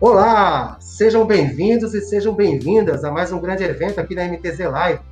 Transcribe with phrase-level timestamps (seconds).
[0.00, 5.02] Olá, sejam bem-vindos e sejam bem-vindas a mais um grande evento aqui na MTZ Live.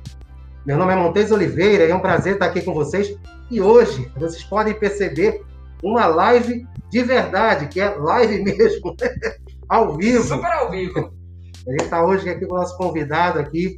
[0.65, 3.15] Meu nome é Montes Oliveira e é um prazer estar aqui com vocês.
[3.51, 5.45] E hoje, vocês podem perceber
[5.83, 8.95] uma live de verdade, que é live mesmo,
[9.69, 10.23] ao vivo.
[10.23, 11.13] Super ao vivo.
[11.67, 13.75] A gente está hoje aqui com o nosso convidado aqui,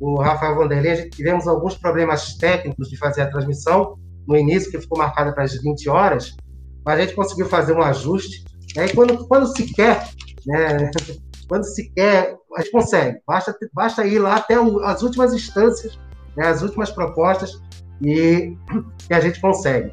[0.00, 0.92] o Rafael Vanderlei.
[0.92, 5.30] A gente tivemos alguns problemas técnicos de fazer a transmissão no início, que ficou marcada
[5.34, 6.34] para as 20 horas,
[6.82, 8.42] mas a gente conseguiu fazer um ajuste.
[8.78, 10.08] Aí, quando, quando se quer,
[10.46, 10.90] né,
[11.48, 13.18] quando se quer, a gente consegue.
[13.26, 15.98] Basta, basta ir lá até as últimas instâncias,
[16.36, 17.60] né, as últimas propostas,
[18.02, 18.56] e,
[19.10, 19.92] a gente consegue.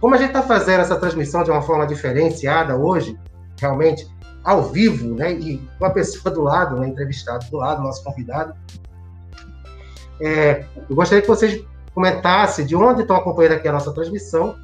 [0.00, 3.18] Como a gente está fazendo essa transmissão de uma forma diferenciada hoje,
[3.60, 4.06] realmente,
[4.44, 8.54] ao vivo, né, e com a pessoa do lado, né, entrevistado do lado, nosso convidado,
[10.20, 14.56] é, eu gostaria que vocês comentassem de onde estão acompanhando aqui a nossa transmissão,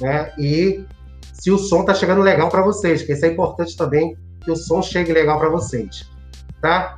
[0.00, 0.84] né, e
[1.32, 4.56] se o som está chegando legal para vocês, porque isso é importante também que o
[4.56, 6.08] som chegue legal para vocês,
[6.60, 6.96] tá?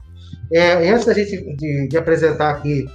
[0.52, 2.86] É, antes da gente de, de, apresentar aqui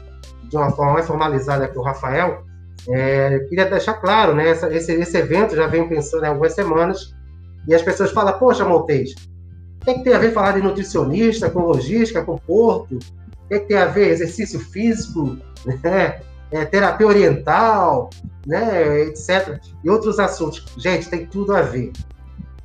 [0.50, 2.44] de uma forma mais formalizada aqui o Rafael,
[2.90, 4.50] é, queria deixar claro, né?
[4.50, 7.14] Essa, esse, esse evento já vem pensando há algumas semanas
[7.68, 9.14] e as pessoas falam, poxa, Montes,
[9.82, 12.96] o que, é que tem a ver falar de nutricionista, com logística, com porto?
[12.96, 15.38] O que, é que tem a ver exercício físico,
[15.84, 16.22] né?
[16.50, 18.10] É, terapia oriental,
[18.46, 19.60] né, etc.
[19.84, 20.64] E outros assuntos.
[20.78, 21.92] Gente, tem tudo a ver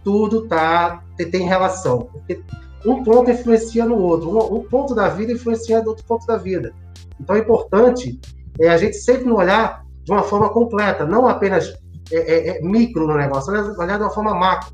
[0.04, 2.08] tudo tá, tem relação.
[2.12, 2.42] Porque
[2.84, 6.36] um ponto influencia no outro, um, um ponto da vida influencia no outro ponto da
[6.36, 6.72] vida.
[7.20, 8.20] Então é importante
[8.60, 11.72] é, a gente sempre olhar de uma forma completa, não apenas
[12.10, 14.72] é, é, é micro no negócio, olhar de uma forma macro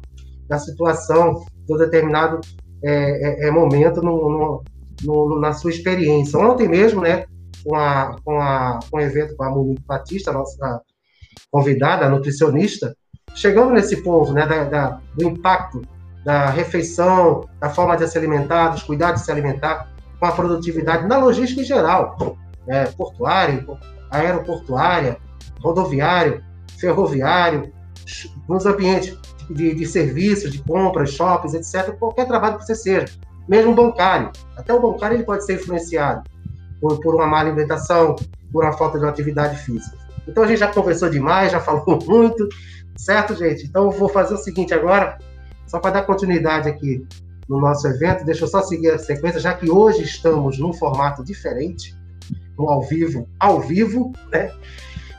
[0.48, 2.40] da situação de um determinado
[2.82, 4.64] é, é, momento no, no,
[5.04, 6.38] no, na sua experiência.
[6.38, 7.26] Ontem mesmo, né,
[7.62, 10.80] com, a, com, a, com o evento com a Monique Batista, nossa
[11.50, 12.96] convidada, a nutricionista,
[13.38, 15.82] chegando nesse ponto né, da, da, do impacto
[16.24, 21.06] da refeição, da forma de se alimentar, dos cuidados de se alimentar, com a produtividade
[21.06, 22.16] na logística em geral,
[22.66, 23.64] né, portuária,
[24.10, 25.18] aeroportuária,
[25.62, 26.42] rodoviário,
[26.80, 27.72] ferroviário,
[28.48, 29.16] nos ambientes
[29.48, 33.06] de, de serviços, de compras, shoppings, etc., qualquer trabalho que você seja,
[33.48, 34.32] mesmo bancário.
[34.56, 36.28] Até o bancário ele pode ser influenciado
[36.80, 38.16] por, por uma má alimentação,
[38.52, 39.96] por uma falta de atividade física.
[40.26, 42.48] Então a gente já conversou demais, já falou muito,
[42.98, 43.64] Certo, gente?
[43.64, 45.18] Então eu vou fazer o seguinte agora,
[45.68, 47.06] só para dar continuidade aqui
[47.48, 51.24] no nosso evento, deixa eu só seguir a sequência, já que hoje estamos num formato
[51.24, 51.96] diferente,
[52.58, 54.52] no ao vivo, ao vivo, né?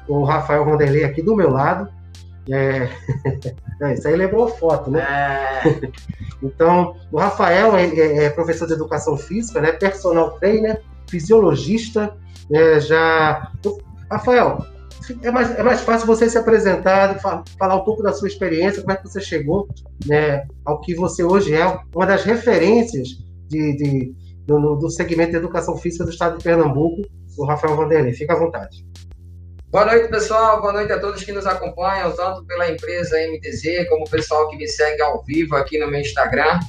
[0.05, 1.89] Com o Rafael Vanderlei aqui do meu lado.
[2.49, 2.89] É...
[3.81, 4.99] é isso aí lembrou foto, né?
[4.99, 5.91] É...
[6.43, 9.71] então, o Rafael é, é, é, professor de educação física, né?
[9.71, 12.13] Personal trainer, fisiologista,
[12.49, 12.81] né?
[12.81, 13.49] já.
[14.11, 14.65] Rafael,
[15.23, 18.93] é mais, é mais fácil você se apresentar, falar um pouco da sua experiência, como
[18.93, 19.67] é que você chegou
[20.05, 23.09] né, ao que você hoje é, uma das referências
[23.47, 24.15] de, de
[24.45, 27.03] do, do, segmento de educação física do estado de Pernambuco,
[27.37, 28.13] o Rafael Vanderlei.
[28.13, 28.83] Fica à vontade.
[29.69, 30.59] Boa noite, pessoal.
[30.59, 34.57] Boa noite a todos que nos acompanham, tanto pela empresa MTZ, como o pessoal que
[34.57, 36.59] me segue ao vivo aqui no meu Instagram.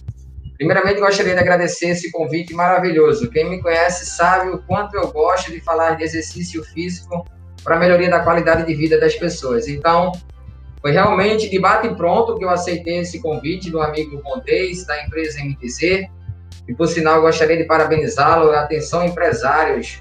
[0.59, 3.31] Primeiramente, gostaria de agradecer esse convite maravilhoso.
[3.31, 7.25] Quem me conhece sabe o quanto eu gosto de falar de exercício físico
[7.63, 9.69] para a melhoria da qualidade de vida das pessoas.
[9.69, 10.13] Então,
[10.81, 15.41] foi realmente de bate pronto que eu aceitei esse convite do amigo Montes, da empresa
[15.45, 16.09] MTZ,
[16.67, 18.51] e por sinal gostaria de parabenizá-lo.
[18.53, 20.01] Atenção, empresários,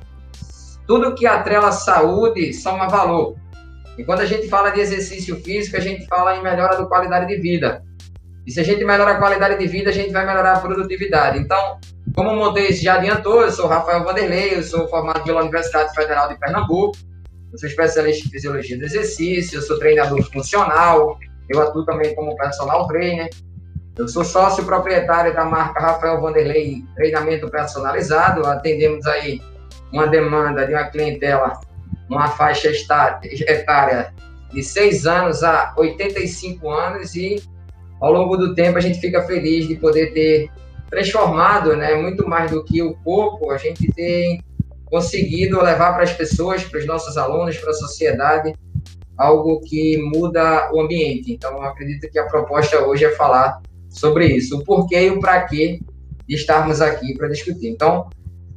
[0.88, 3.36] tudo que atrela saúde soma valor.
[3.98, 7.28] E quando a gente fala de exercício físico, a gente fala em melhora da qualidade
[7.28, 7.84] de vida.
[8.48, 11.38] E se a gente melhorar a qualidade de vida, a gente vai melhorar a produtividade.
[11.38, 11.78] Então,
[12.16, 16.30] como o Montes já adiantou, eu sou Rafael Vanderlei, eu sou formado pela Universidade Federal
[16.30, 16.98] de Pernambuco,
[17.52, 21.18] eu sou especialista em fisiologia do exercício, eu sou treinador funcional,
[21.50, 23.30] eu atuo também como personal trainer.
[23.98, 28.48] Eu sou sócio proprietário da marca Rafael Vanderlei Treinamento Personalizado.
[28.48, 29.42] Atendemos aí
[29.92, 31.60] uma demanda de uma clientela,
[32.08, 34.14] uma faixa etária
[34.54, 37.44] de 6 anos a 85 anos e
[38.00, 40.50] ao longo do tempo a gente fica feliz de poder ter
[40.90, 44.42] transformado, né, muito mais do que o corpo, a gente tem
[44.90, 48.54] conseguido levar para as pessoas, para os nossos alunos, para a sociedade,
[49.18, 51.32] algo que muda o ambiente.
[51.32, 55.44] Então, acredito que a proposta hoje é falar sobre isso, o porquê e o para
[55.44, 55.80] quê
[56.28, 57.68] de estarmos aqui para discutir.
[57.68, 58.08] Então,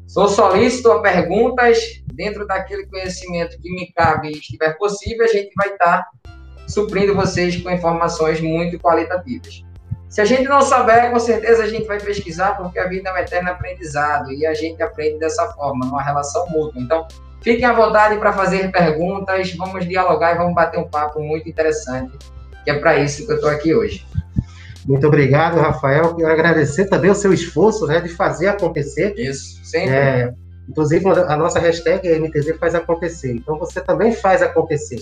[0.07, 5.51] sou solícito a perguntas dentro daquele conhecimento que me cabe e estiver possível, a gente
[5.57, 6.07] vai estar
[6.69, 9.65] suprindo vocês com informações muito qualitativas.
[10.13, 13.15] Se a gente não souber, com certeza a gente vai pesquisar, porque a vida é
[13.15, 16.83] um eterno aprendizado e a gente aprende dessa forma, numa relação mútua.
[16.83, 17.09] Então,
[17.41, 22.13] fiquem à vontade para fazer perguntas, vamos dialogar e vamos bater um papo muito interessante,
[22.63, 24.07] que é para isso que eu estou aqui hoje.
[24.87, 26.15] Muito obriro, Rafael.
[26.15, 29.15] Quero agradecer também o seu esforço né, de fazer acontecer.
[29.17, 29.95] Isso, sempre.
[29.95, 30.35] É,
[30.69, 33.33] inclusive, a nossa hashtag é MTZ faz acontecer.
[33.33, 34.99] Então, você também faz acontecer.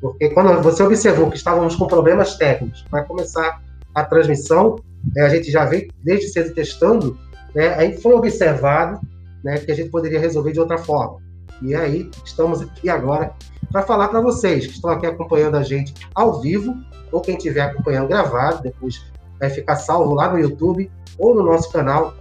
[0.00, 3.60] Porque quando você observou que estávamos com problemas técnicos para começar
[3.94, 4.76] a transmissão,
[5.14, 7.18] né, a gente já veio desde cedo testando,
[7.54, 9.00] né, aí foi observado
[9.42, 11.18] né, que a gente poderia resolver de outra forma.
[11.62, 13.34] E aí, estamos aqui agora
[13.70, 16.74] para falar para vocês que estão aqui acompanhando a gente ao vivo,
[17.12, 19.04] ou quem estiver acompanhando gravado, depois
[19.38, 22.14] vai ficar salvo lá no YouTube ou no nosso canal,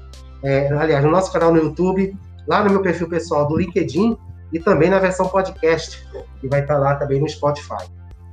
[0.43, 2.15] é, aliás, no nosso canal no YouTube,
[2.47, 4.17] lá no meu perfil pessoal do LinkedIn
[4.51, 6.05] e também na versão podcast,
[6.39, 7.85] que vai estar lá também no Spotify.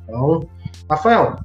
[0.04, 0.48] Então,
[0.88, 1.36] Rafael,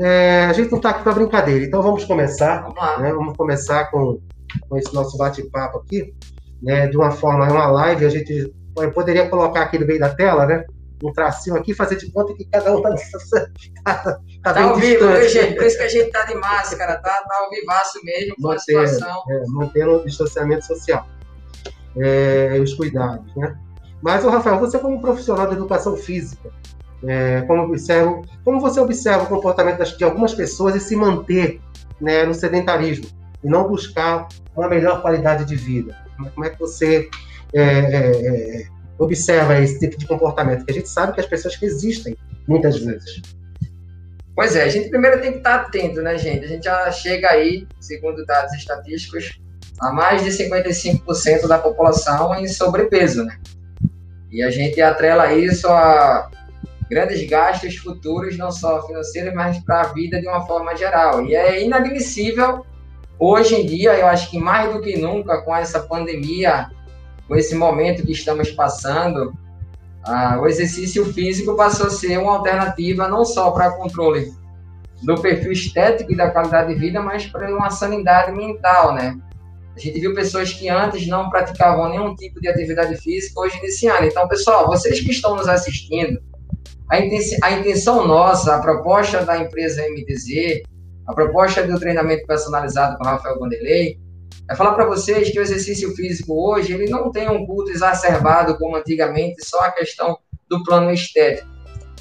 [0.00, 2.62] é, a gente não está aqui para brincadeira, então vamos começar.
[2.62, 4.20] Vamos, né, vamos começar com,
[4.68, 6.14] com esse nosso bate-papo aqui,
[6.62, 8.52] né, de uma forma, é uma live, a gente
[8.82, 10.64] eu poderia colocar aqui no meio da tela, né?
[11.02, 12.90] Um tracinho aqui, fazer de conta que cada um está
[13.84, 13.94] tá,
[14.42, 15.54] tá, tá ao vivo, gente?
[15.54, 17.22] Por isso que a gente tá de máscara, tá?
[17.28, 19.22] Tá ao vivaço mesmo, com a situação.
[19.30, 21.06] É, mantendo o distanciamento social.
[21.96, 23.56] É, os cuidados, né?
[24.02, 26.50] Mas, o Rafael, você como profissional de educação física,
[27.04, 31.60] é, como, observo, como você observa o comportamento das, de algumas pessoas e se manter
[32.00, 33.06] né, no sedentarismo
[33.42, 35.96] e não buscar uma melhor qualidade de vida?
[36.34, 37.08] Como é que você
[37.54, 38.66] é, é, é,
[38.98, 40.64] observa esse tipo de comportamento?
[40.64, 42.16] Que a gente sabe que as pessoas que existem
[42.46, 43.22] muitas vezes.
[44.34, 46.44] Pois é, a gente primeiro tem que estar atento, né, gente?
[46.44, 49.40] A gente já chega aí, segundo dados estatísticos,
[49.80, 53.38] a mais de 55% da população em sobrepeso, né?
[54.30, 56.30] E a gente atrela isso a
[56.88, 61.24] grandes gastos futuros, não só financeiros, mas para a vida de uma forma geral.
[61.24, 62.64] E é inadmissível,
[63.18, 66.68] hoje em dia, eu acho que mais do que nunca, com essa pandemia
[67.28, 69.34] com esse momento que estamos passando,
[70.02, 74.32] ah, o exercício físico passou a ser uma alternativa não só para controle
[75.02, 79.16] do perfil estético e da qualidade de vida, mas para uma sanidade mental, né?
[79.76, 84.06] A gente viu pessoas que antes não praticavam nenhum tipo de atividade física, hoje iniciando.
[84.06, 86.20] Então, pessoal, vocês que estão nos assistindo,
[86.90, 90.62] a, intenção, a intenção nossa, a proposta da empresa MTZ,
[91.06, 93.98] a proposta do treinamento personalizado com Rafael Vanderlei,
[94.50, 98.56] é falar para vocês que o exercício físico hoje ele não tem um culto exacerbado
[98.56, 100.18] como antigamente, só a questão
[100.48, 101.46] do plano estético.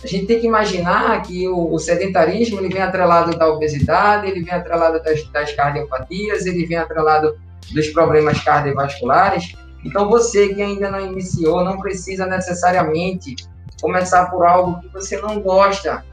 [0.02, 4.44] A gente tem que imaginar que o, o sedentarismo ele vem atrelado da obesidade, ele
[4.44, 7.36] vem atrelado das, das cardiopatias, ele vem atrelado
[7.74, 9.54] dos problemas cardiovasculares.
[9.84, 13.36] Então, você que ainda não iniciou, não precisa necessariamente
[13.82, 16.04] começar por algo que você não gosta.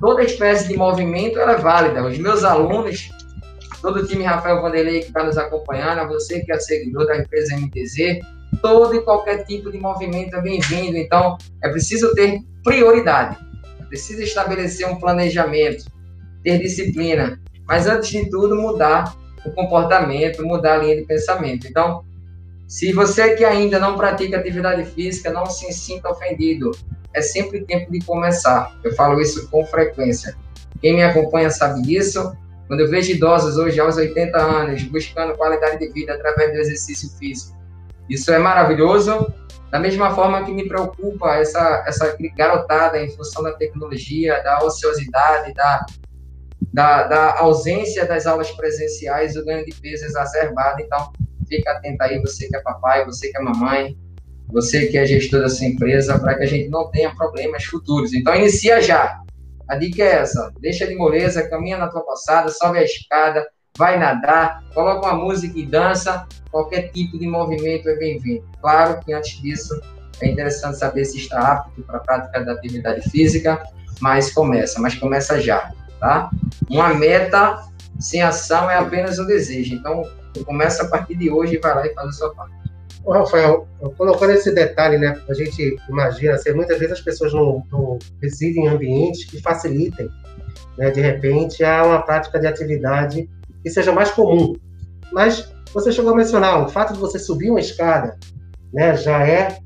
[0.00, 2.04] Toda espécie de movimento é válida.
[2.04, 3.10] Os meus alunos,
[3.80, 7.18] todo o time Rafael Vanderlei que está nos acompanhando, a você que é seguidor da
[7.18, 8.20] empresa MTZ,
[8.60, 10.96] todo e qualquer tipo de movimento é bem-vindo.
[10.96, 13.36] Então, é preciso ter prioridade,
[13.80, 15.84] é preciso estabelecer um planejamento,
[16.42, 21.66] ter disciplina, mas antes de tudo, mudar o comportamento, mudar a linha de pensamento.
[21.66, 22.04] Então,
[22.68, 26.70] se você que ainda não pratica atividade física, não se sinta ofendido.
[27.14, 28.76] É sempre tempo de começar.
[28.82, 30.36] Eu falo isso com frequência.
[30.80, 32.36] Quem me acompanha sabe disso.
[32.66, 37.10] Quando eu vejo idosos hoje aos 80 anos buscando qualidade de vida através do exercício
[37.18, 37.56] físico,
[38.08, 39.32] isso é maravilhoso.
[39.70, 45.54] Da mesma forma que me preocupa essa, essa garotada em função da tecnologia, da ociosidade,
[45.54, 45.86] da,
[46.72, 50.82] da, da ausência das aulas presenciais, o ganho de peso exacerbado.
[50.82, 51.12] Então,
[51.48, 53.96] fica atento aí, você que é papai, você que é mamãe,
[54.52, 58.12] você que é gestor da sua empresa, para que a gente não tenha problemas futuros.
[58.12, 59.20] Então, inicia já.
[59.68, 63.98] A dica é essa: deixa de moleza, caminha na tua passada, sobe a escada, vai
[63.98, 66.26] nadar, coloca uma música e dança.
[66.50, 68.44] Qualquer tipo de movimento é bem-vindo.
[68.60, 69.80] Claro que antes disso
[70.20, 73.62] é interessante saber se está apto para a prática da atividade física,
[74.00, 76.30] mas começa, mas começa já, tá?
[76.68, 77.58] Uma meta
[77.98, 79.74] sem ação é apenas um desejo.
[79.74, 80.02] Então,
[80.44, 82.61] começa a partir de hoje e vai lá e faz a sua parte.
[83.04, 83.66] Ô, Rafael,
[83.96, 88.66] colocando esse detalhe, né, a gente imagina, assim, muitas vezes as pessoas não, não residem
[88.66, 90.08] em ambientes que facilitem,
[90.78, 93.28] né, de repente, a uma prática de atividade
[93.62, 94.54] que seja mais comum.
[95.12, 98.16] Mas você chegou a mencionar, o fato de você subir uma escada,
[98.72, 99.58] né, já é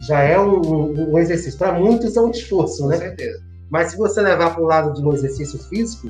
[0.00, 1.58] já é um, um exercício.
[1.58, 2.96] Para muitos é um esforço, né?
[2.96, 3.42] Com certeza.
[3.70, 6.08] Mas se você levar para o lado de um exercício físico,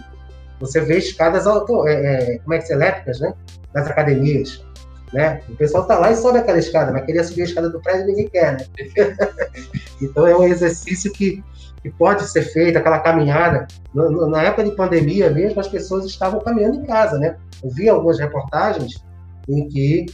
[0.61, 3.32] você vê escadas é, é, como é que se elétricas, né?
[3.73, 4.64] Das academias.
[5.12, 5.41] Né?
[5.49, 8.07] O pessoal tá lá e sobe aquela escada, mas queria subir a escada do prédio
[8.07, 8.67] ninguém quer, né?
[10.03, 11.43] então é um exercício que,
[11.81, 13.67] que pode ser feito, aquela caminhada.
[13.95, 17.37] Na época de pandemia mesmo, as pessoas estavam caminhando em casa, né?
[17.65, 19.03] Eu vi algumas reportagens
[19.49, 20.07] em que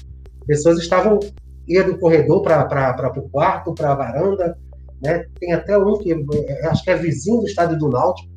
[0.46, 1.18] pessoas estavam
[1.66, 4.56] ia do corredor para o quarto, para a varanda,
[5.02, 5.24] né?
[5.40, 8.30] Tem até um que é, acho que é vizinho do estádio do Náutico,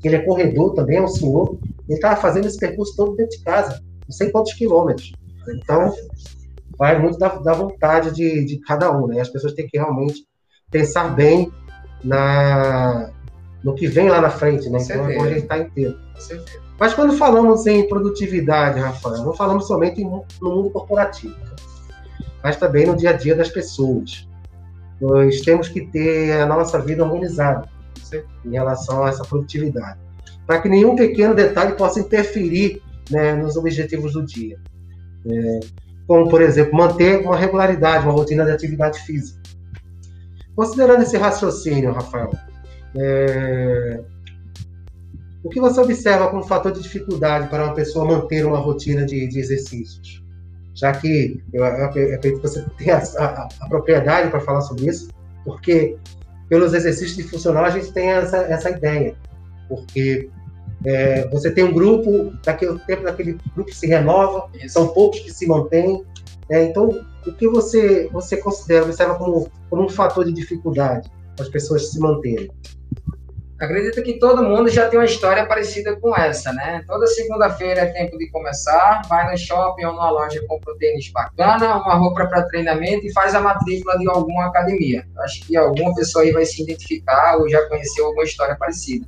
[0.00, 1.58] que ele é corredor também, é um senhor,
[1.88, 5.12] ele estava fazendo esse percurso todo dentro de casa, não sei quantos quilômetros.
[5.52, 5.92] Então,
[6.78, 9.20] vai muito da, da vontade de, de cada um, né?
[9.20, 10.26] As pessoas têm que realmente
[10.70, 11.52] pensar bem
[12.02, 13.10] na,
[13.62, 14.78] no que vem lá na frente, né?
[14.82, 15.98] Então, é a gente está inteiro.
[16.78, 21.36] Mas quando falamos em produtividade, Rafael, não falamos somente no mundo corporativo,
[22.42, 24.28] mas também no dia a dia das pessoas.
[25.00, 27.68] Nós temos que ter a nossa vida organizada
[28.44, 29.98] em relação a essa produtividade,
[30.46, 34.58] para que nenhum pequeno detalhe possa interferir né, nos objetivos do dia.
[35.26, 35.60] É,
[36.06, 39.40] como, por exemplo, manter uma regularidade, uma rotina de atividade física.
[40.54, 42.30] Considerando esse raciocínio, Rafael,
[42.96, 44.00] é,
[45.42, 49.26] o que você observa como fator de dificuldade para uma pessoa manter uma rotina de,
[49.28, 50.22] de exercícios?
[50.74, 55.08] Já que eu, acredito que você tem a, a, a propriedade para falar sobre isso,
[55.44, 55.96] porque
[56.48, 59.16] pelos exercícios de funcional a gente tem essa, essa ideia.
[59.68, 60.28] Porque
[60.84, 64.74] é, você tem um grupo, daquele tempo daquele grupo se renova, Isso.
[64.74, 66.04] são poucos que se mantêm.
[66.50, 71.44] É, então, o que você, você considera, observa como, como um fator de dificuldade para
[71.44, 72.50] as pessoas se manterem?
[73.58, 76.82] Acredito que todo mundo já tem uma história parecida com essa, né?
[76.86, 81.10] Toda segunda-feira é tempo de começar, vai no shopping ou numa loja, compra um tênis
[81.10, 85.06] bacana, uma roupa para treinamento e faz a matrícula de alguma academia.
[85.20, 89.06] Acho que alguma pessoa aí vai se identificar ou já conheceu alguma história parecida.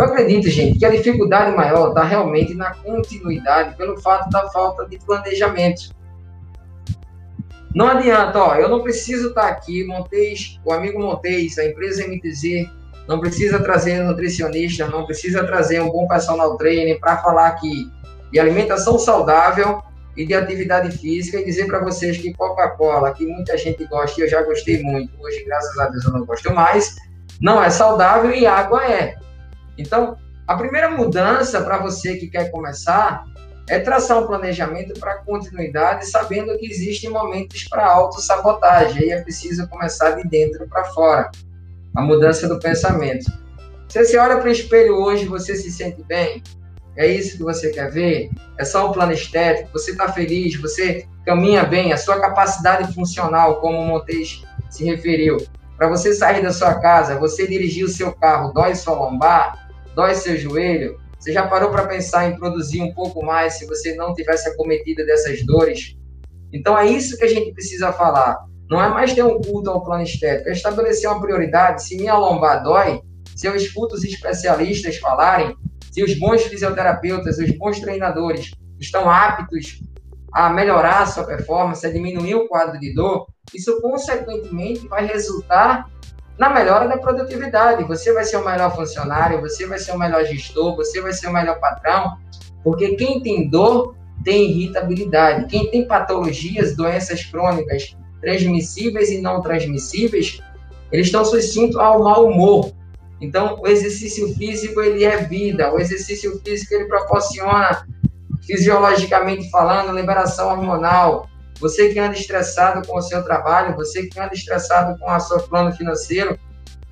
[0.00, 4.88] Eu acredito, gente, que a dificuldade maior está realmente na continuidade, pelo fato da falta
[4.88, 5.94] de planejamento.
[7.74, 12.08] Não adianta, ó, eu não preciso estar tá aqui, Montes, o amigo Montes, a empresa
[12.08, 12.66] MTZ,
[13.06, 17.86] não precisa trazer nutricionista, não precisa trazer um bom personal trainer para falar aqui
[18.32, 19.82] de alimentação saudável
[20.16, 24.24] e de atividade física e dizer para vocês que Coca-Cola, que muita gente gosta e
[24.24, 26.96] eu já gostei muito, hoje graças a Deus eu não gosto mais,
[27.38, 29.20] não é saudável e água é.
[29.80, 33.24] Então, a primeira mudança para você que quer começar
[33.68, 39.04] é traçar um planejamento para continuidade, sabendo que existem momentos para autossabotagem.
[39.04, 41.30] Aí é preciso começar de dentro para fora.
[41.94, 43.30] A mudança do pensamento.
[43.88, 46.42] Se você olha para o espelho hoje você se sente bem,
[46.96, 48.30] é isso que você quer ver?
[48.58, 49.70] É só um plano estético?
[49.72, 50.60] Você está feliz?
[50.60, 51.92] Você caminha bem?
[51.92, 55.38] A sua capacidade funcional, como o Montes se referiu,
[55.76, 59.69] para você sair da sua casa, você dirigir o seu carro, dói sua lombar?
[60.00, 60.98] Dói seu joelho?
[61.18, 65.04] Você já parou para pensar em produzir um pouco mais se você não tivesse acometido
[65.04, 65.94] dessas dores?
[66.50, 68.38] Então é isso que a gente precisa falar.
[68.70, 71.82] Não é mais ter um culto ao plano estético, é estabelecer uma prioridade.
[71.82, 73.02] Se minha lombar dói,
[73.36, 75.54] se eu escuto os especialistas falarem,
[75.92, 79.82] se os bons fisioterapeutas, os bons treinadores estão aptos
[80.32, 85.90] a melhorar a sua performance, a diminuir o quadro de dor, isso consequentemente vai resultar
[86.40, 87.84] na melhora da produtividade.
[87.84, 91.28] Você vai ser o melhor funcionário, você vai ser o melhor gestor, você vai ser
[91.28, 92.16] o melhor patrão,
[92.64, 93.94] porque quem tem dor
[94.24, 95.44] tem irritabilidade.
[95.48, 100.40] Quem tem patologias, doenças crônicas transmissíveis e não transmissíveis,
[100.90, 102.72] eles estão sujeitos ao mau humor.
[103.20, 105.70] Então, o exercício físico ele é vida.
[105.74, 107.86] O exercício físico ele proporciona
[108.46, 111.28] fisiologicamente falando liberação hormonal,
[111.60, 115.40] você que anda estressado com o seu trabalho, você que anda estressado com o seu
[115.40, 116.38] plano financeiro,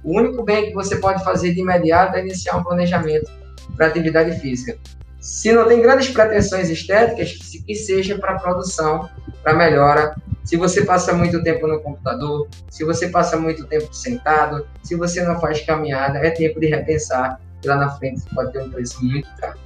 [0.05, 3.31] o único bem que você pode fazer de imediato é iniciar um planejamento
[3.77, 4.79] para atividade física.
[5.21, 7.33] Se não tem grandes pretensões estéticas,
[7.67, 9.09] que seja para produção,
[9.43, 10.15] para melhora.
[10.45, 15.23] Se você passa muito tempo no computador, se você passa muito tempo sentado, se você
[15.23, 17.41] não faz caminhada, é tempo de repensar.
[17.63, 19.59] E lá na frente pode ter um preço muito caro.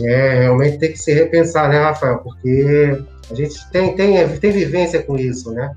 [0.00, 2.18] É, realmente tem que se repensar, né, Rafael?
[2.18, 2.98] Porque
[3.30, 5.74] a gente tem, tem, tem vivência com isso, né?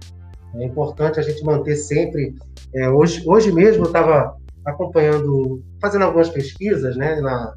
[0.55, 2.35] É importante a gente manter sempre.
[2.73, 7.53] É, hoje, hoje mesmo eu estava acompanhando, fazendo algumas pesquisas, né, na,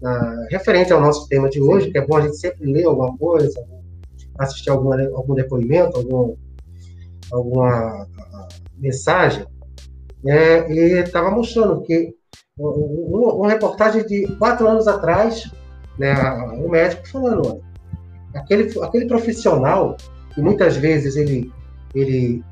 [0.00, 3.16] na, referente ao nosso tema de hoje, que é bom a gente sempre ler alguma
[3.16, 3.58] coisa,
[4.38, 6.36] assistir alguma, algum depoimento, algum,
[7.32, 8.06] alguma
[8.76, 9.46] mensagem,
[10.26, 12.14] é, e estava mostrando que
[12.58, 15.50] uma, uma reportagem de quatro anos atrás,
[15.98, 16.14] né,
[16.58, 17.62] um médico falando,
[18.34, 19.96] aquele, aquele profissional
[20.34, 21.52] que muitas vezes ele,
[21.94, 22.42] ele,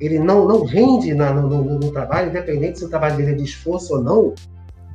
[0.00, 3.34] ele não, não rende na, no, no, no, trabalho, independente se o trabalho dele é
[3.34, 4.34] de esforço ou não,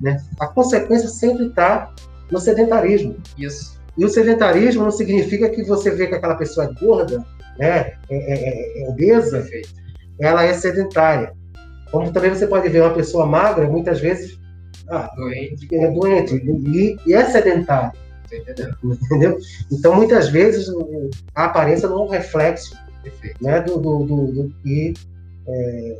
[0.01, 0.17] né?
[0.39, 1.93] a consequência sempre está
[2.31, 3.15] no sedentarismo.
[3.37, 3.79] Isso.
[3.97, 7.23] E o sedentarismo não significa que você vê que aquela pessoa é gorda,
[7.57, 7.79] né?
[7.79, 9.69] é, é, é, é obesa, Perfeito.
[10.19, 11.33] ela é sedentária.
[11.91, 14.39] Como também você pode ver uma pessoa magra, muitas vezes
[14.89, 15.67] ah, doente.
[15.73, 17.91] é doente e, e é sedentária.
[18.31, 19.37] Entendeu?
[19.71, 20.67] Então, muitas vezes,
[21.33, 22.77] a aparência não é um reflexo
[23.41, 24.93] né, do, do, do, do, que,
[25.47, 25.97] é,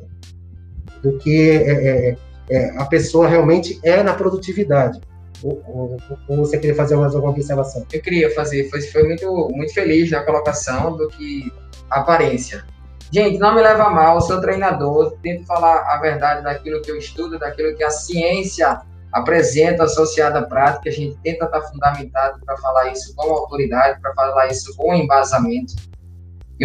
[1.01, 2.17] do que é, é,
[2.50, 5.00] é, a pessoa realmente é na produtividade.
[5.41, 7.86] Ou, ou, ou, você queria fazer mais alguma observação?
[7.91, 11.51] Eu queria fazer, foi, foi muito, muito feliz na colocação do que
[11.89, 12.65] aparência.
[13.12, 16.98] Gente, não me leva a mal, sou treinador, tento falar a verdade daquilo que eu
[16.98, 18.81] estudo, daquilo que a ciência
[19.12, 24.13] apresenta associada à prática, a gente tenta estar fundamentado para falar isso com autoridade, para
[24.13, 25.74] falar isso com embasamento.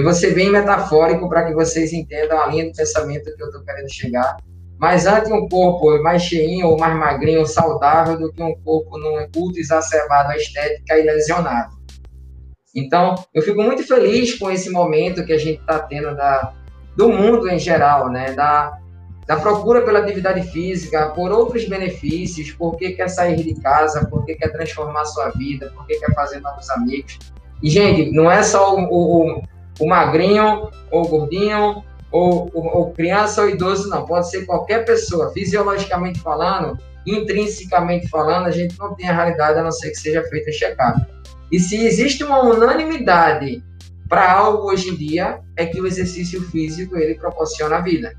[0.03, 3.63] Vou ser bem metafórico para que vocês entendam a linha de pensamento que eu estou
[3.63, 4.37] querendo chegar.
[4.77, 8.99] Mas antes um corpo mais cheinho ou mais magrinho, ou saudável, do que um corpo
[8.99, 11.75] num culto exacerbado à estética e lesionado.
[12.75, 16.53] Então, eu fico muito feliz com esse momento que a gente está tendo da,
[16.97, 18.33] do mundo em geral, né?
[18.33, 18.77] Da,
[19.27, 24.49] da procura pela atividade física, por outros benefícios, porque quer sair de casa, porque quer
[24.49, 27.19] transformar sua vida, porque quer fazer novos amigos.
[27.63, 29.43] E, gente, não é só o, o,
[29.81, 34.05] o magrinho, ou gordinho, ou, ou, ou, criança ou idoso, não.
[34.05, 39.63] Pode ser qualquer pessoa, fisiologicamente falando, intrinsecamente falando, a gente não tem a realidade a
[39.63, 41.01] não ser que seja feita check-up.
[41.51, 43.65] E se existe uma unanimidade
[44.07, 48.15] para algo hoje em dia, é que o exercício físico ele proporciona a vida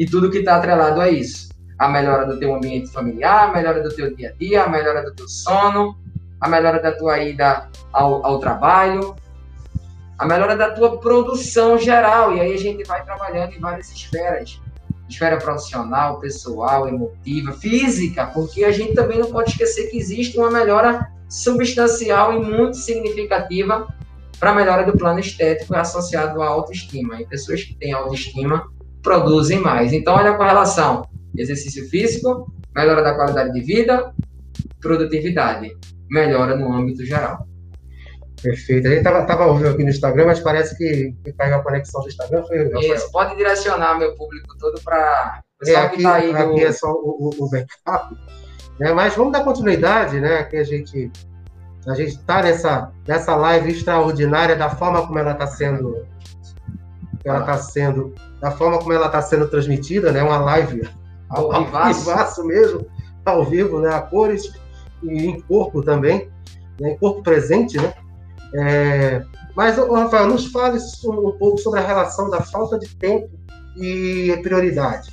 [0.00, 1.50] e tudo que está atrelado a isso.
[1.78, 5.02] A melhora do teu ambiente familiar, a melhora do teu dia a dia, a melhora
[5.02, 5.94] do teu sono,
[6.40, 9.14] a melhora da tua ida ao, ao trabalho,
[10.18, 12.34] a melhora da tua produção geral.
[12.34, 14.58] E aí a gente vai trabalhando em várias esferas.
[15.06, 20.50] Esfera profissional, pessoal, emotiva, física, porque a gente também não pode esquecer que existe uma
[20.50, 23.86] melhora substancial e muito significativa
[24.38, 27.20] para a melhora do plano estético associado à autoestima.
[27.20, 28.66] E pessoas que têm autoestima
[29.02, 29.92] produzem mais.
[29.92, 31.02] Então, olha a correlação:
[31.36, 34.12] exercício físico, melhora da qualidade de vida,
[34.80, 35.70] produtividade,
[36.10, 37.46] melhora no âmbito geral.
[38.42, 38.86] Perfeito.
[38.86, 42.00] A gente estava tava ouvindo aqui no Instagram, mas parece que, que caiu a conexão
[42.00, 42.42] do Instagram.
[42.44, 46.34] Foi, Isso, pode direcionar meu público todo para é, aqui, que está aí.
[46.34, 46.66] Aqui do...
[46.66, 48.16] é só o, o, o backup.
[48.78, 48.92] Né?
[48.94, 50.42] Mas vamos dar continuidade, né?
[50.44, 51.10] Que a gente
[51.86, 56.06] a gente está nessa, nessa live extraordinária da forma como ela está sendo
[57.24, 60.22] ela está sendo da forma como ela está sendo transmitida, né?
[60.22, 60.88] Uma live
[61.28, 62.86] ao, ao vivaço mesmo,
[63.24, 63.94] ao vivo, né?
[63.94, 64.52] A cores
[65.02, 66.30] e em corpo também,
[66.78, 66.90] né?
[66.90, 67.94] em corpo presente, né?
[68.54, 69.22] É...
[69.54, 73.28] Mas, Rafael, nos fale um pouco sobre a relação da falta de tempo
[73.76, 75.10] e prioridade.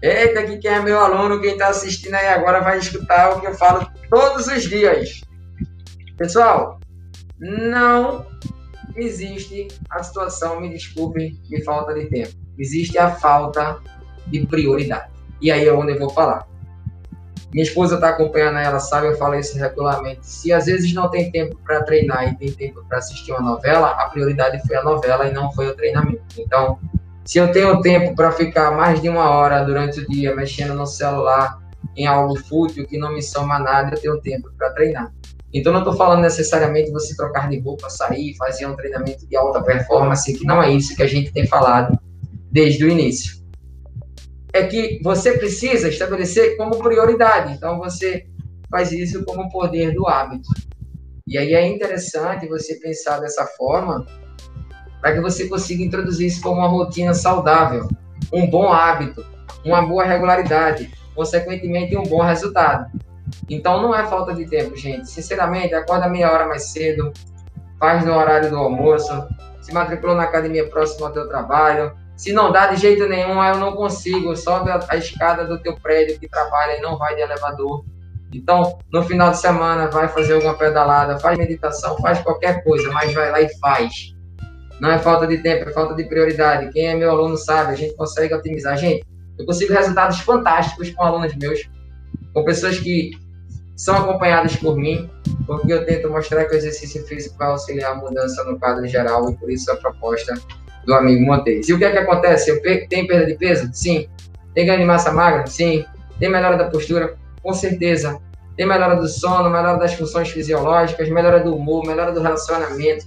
[0.00, 3.48] Eita, que quem é meu aluno, quem está assistindo aí agora vai escutar o que
[3.48, 5.22] eu falo todos os dias.
[6.16, 6.78] Pessoal,
[7.38, 8.26] não
[9.04, 12.32] existe a situação, me desculpe, de falta de tempo.
[12.58, 13.78] Existe a falta
[14.26, 15.10] de prioridade.
[15.40, 16.46] E aí é onde eu vou falar.
[17.52, 20.20] Minha esposa está acompanhando, ela sabe, eu falo isso regularmente.
[20.22, 23.90] Se às vezes não tem tempo para treinar e tem tempo para assistir uma novela,
[23.90, 26.22] a prioridade foi a novela e não foi o treinamento.
[26.36, 26.78] Então,
[27.24, 30.86] se eu tenho tempo para ficar mais de uma hora durante o dia mexendo no
[30.86, 31.58] celular
[31.96, 35.12] em algo fútil que não me soma nada, eu tenho tempo para treinar.
[35.52, 39.62] Então, não estou falando necessariamente você trocar de roupa, sair, fazer um treinamento de alta
[39.62, 41.98] performance, que não é isso que a gente tem falado
[42.50, 43.38] desde o início.
[44.52, 47.54] É que você precisa estabelecer como prioridade.
[47.54, 48.26] Então, você
[48.70, 50.48] faz isso como poder do hábito.
[51.26, 54.06] E aí é interessante você pensar dessa forma
[55.00, 57.88] para que você consiga introduzir isso como uma rotina saudável,
[58.32, 59.24] um bom hábito,
[59.64, 62.90] uma boa regularidade, consequentemente um bom resultado.
[63.48, 65.08] Então não é falta de tempo, gente.
[65.10, 67.12] Sinceramente, acorda meia hora mais cedo,
[67.78, 69.26] faz no horário do almoço,
[69.60, 71.92] se matriculou na academia próxima ao teu trabalho.
[72.16, 75.76] Se não dá de jeito nenhum, eu não consigo, sobe a, a escada do teu
[75.76, 77.84] prédio que trabalha e não vai de elevador.
[78.32, 83.14] Então, no final de semana, vai fazer alguma pedalada, faz meditação, faz qualquer coisa, mas
[83.14, 84.14] vai lá e faz.
[84.80, 86.70] Não é falta de tempo, é falta de prioridade.
[86.72, 88.76] Quem é meu aluno sabe, a gente consegue otimizar.
[88.76, 89.04] Gente,
[89.38, 91.68] eu consigo resultados fantásticos com alunos meus
[92.38, 93.10] com pessoas que
[93.76, 95.10] são acompanhadas por mim,
[95.46, 99.30] porque eu tento mostrar que o exercício físico vai auxiliar a mudança no quadro geral
[99.30, 100.34] e por isso a proposta
[100.84, 101.68] do amigo Montes.
[101.68, 102.60] E o que é que acontece?
[102.88, 103.68] Tem perda de peso?
[103.72, 104.08] Sim.
[104.54, 105.46] Tem ganho de massa magra?
[105.46, 105.84] Sim.
[106.18, 107.16] Tem melhora da postura?
[107.42, 108.18] Com certeza.
[108.56, 113.06] Tem melhora do sono, melhora das funções fisiológicas, melhora do humor, melhora do relacionamento.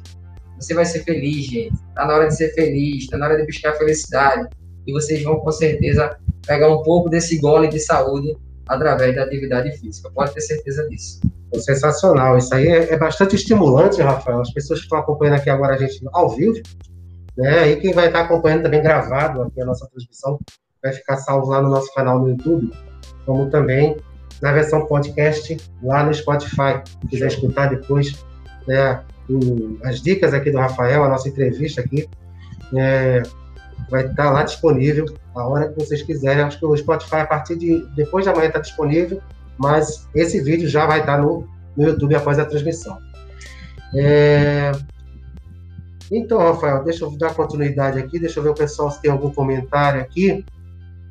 [0.60, 1.74] Você vai ser feliz, gente.
[1.96, 4.48] Tá na hora de ser feliz, tá na hora de buscar felicidade.
[4.86, 8.36] E vocês vão com certeza pegar um pouco desse gole de saúde
[8.67, 10.10] através da atividade física.
[10.12, 11.19] Pode ter certeza disso.
[11.60, 12.38] Sensacional.
[12.38, 14.41] Isso aí é, é bastante estimulante, Rafael.
[14.41, 16.62] As pessoas que estão acompanhando aqui agora a gente ao vivo,
[17.38, 17.71] né?
[17.71, 20.39] E quem vai estar acompanhando também gravado aqui a nossa transmissão
[20.82, 22.71] vai ficar salvo lá no nosso canal no YouTube,
[23.26, 23.97] como também
[24.41, 26.82] na versão podcast lá no Spotify.
[26.86, 28.26] Se quiser escutar depois
[28.67, 29.04] né,
[29.84, 32.08] as dicas aqui do Rafael, a nossa entrevista aqui,
[32.76, 33.21] é,
[33.92, 36.44] vai estar lá disponível a hora que vocês quiserem.
[36.44, 39.22] Acho que o Spotify, a partir de depois da manhã, está disponível.
[39.58, 42.98] mas esse vídeo já vai estar no, no YouTube após a transmissão.
[43.94, 44.72] É...
[46.10, 49.30] Então, Rafael, deixa eu dar continuidade aqui, deixa eu ver o pessoal se tem algum
[49.32, 50.44] comentário aqui.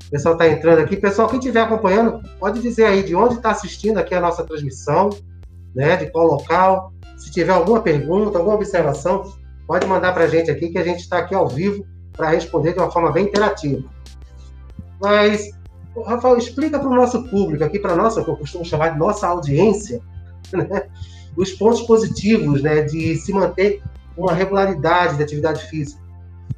[0.07, 0.97] O pessoal está entrando aqui.
[0.97, 5.11] Pessoal, quem estiver acompanhando, pode dizer aí de onde está assistindo aqui a nossa transmissão,
[5.75, 5.97] né?
[5.97, 6.93] De qual local.
[7.17, 9.23] Se tiver alguma pergunta, alguma observação,
[9.67, 11.87] pode mandar para a gente aqui, que a gente está aqui ao vivo
[12.21, 13.83] para responder de uma forma bem interativa.
[15.01, 15.51] Mas,
[16.07, 19.27] Rafael, explica para o nosso público aqui, para nossa, que eu costumo chamar de nossa
[19.27, 20.03] audiência,
[20.53, 20.83] né?
[21.35, 23.83] os pontos positivos né, de se manter
[24.17, 25.99] uma regularidade de atividade física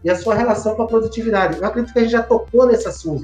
[0.03, 1.59] e a sua relação com a produtividade.
[1.59, 3.23] Eu acredito que a gente já tocou nesse assunto,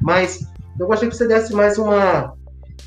[0.00, 0.44] mas
[0.80, 2.34] eu gostaria que você desse mais uma,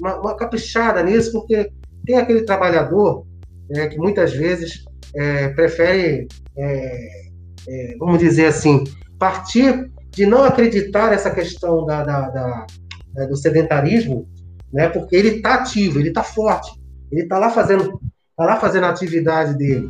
[0.01, 1.71] uma, uma caprichada nisso, porque
[2.05, 3.25] tem aquele trabalhador
[3.73, 4.83] é, que muitas vezes
[5.15, 6.27] é, prefere,
[6.57, 7.30] é,
[7.67, 8.83] é vamos dizer assim,
[9.17, 12.67] partir de não acreditar nessa questão da, da, da,
[13.13, 14.27] da do sedentarismo,
[14.73, 16.71] né, porque ele está ativo, ele está forte,
[17.11, 17.99] ele está lá fazendo,
[18.35, 19.89] tá lá fazendo a atividade dele,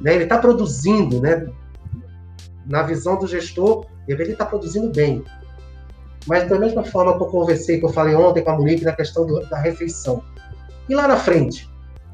[0.00, 1.46] né, ele está produzindo, né,
[2.66, 5.24] na visão do gestor, ele está produzindo bem.
[6.26, 8.92] Mas da mesma forma que eu conversei, que eu falei ontem com a Monique na
[8.92, 10.22] questão do, da refeição.
[10.88, 11.68] E lá na frente,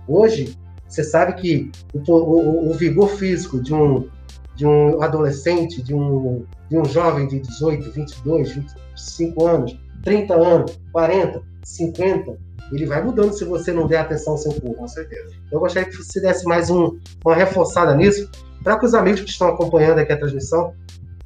[0.06, 0.56] hoje,
[0.86, 4.08] você sabe que o, o, o, vigor físico de um,
[4.56, 10.80] de um adolescente, de um, de um jovem de 18, 22, 25 anos, 30 anos,
[10.92, 12.38] 40, 50,
[12.72, 14.74] ele vai mudando se você não der atenção ao seu corpo.
[14.74, 15.34] Com certeza.
[15.52, 18.28] Eu gostaria que você desse mais um, uma reforçada nisso,
[18.62, 20.74] para que os amigos que estão acompanhando aqui a transmissão,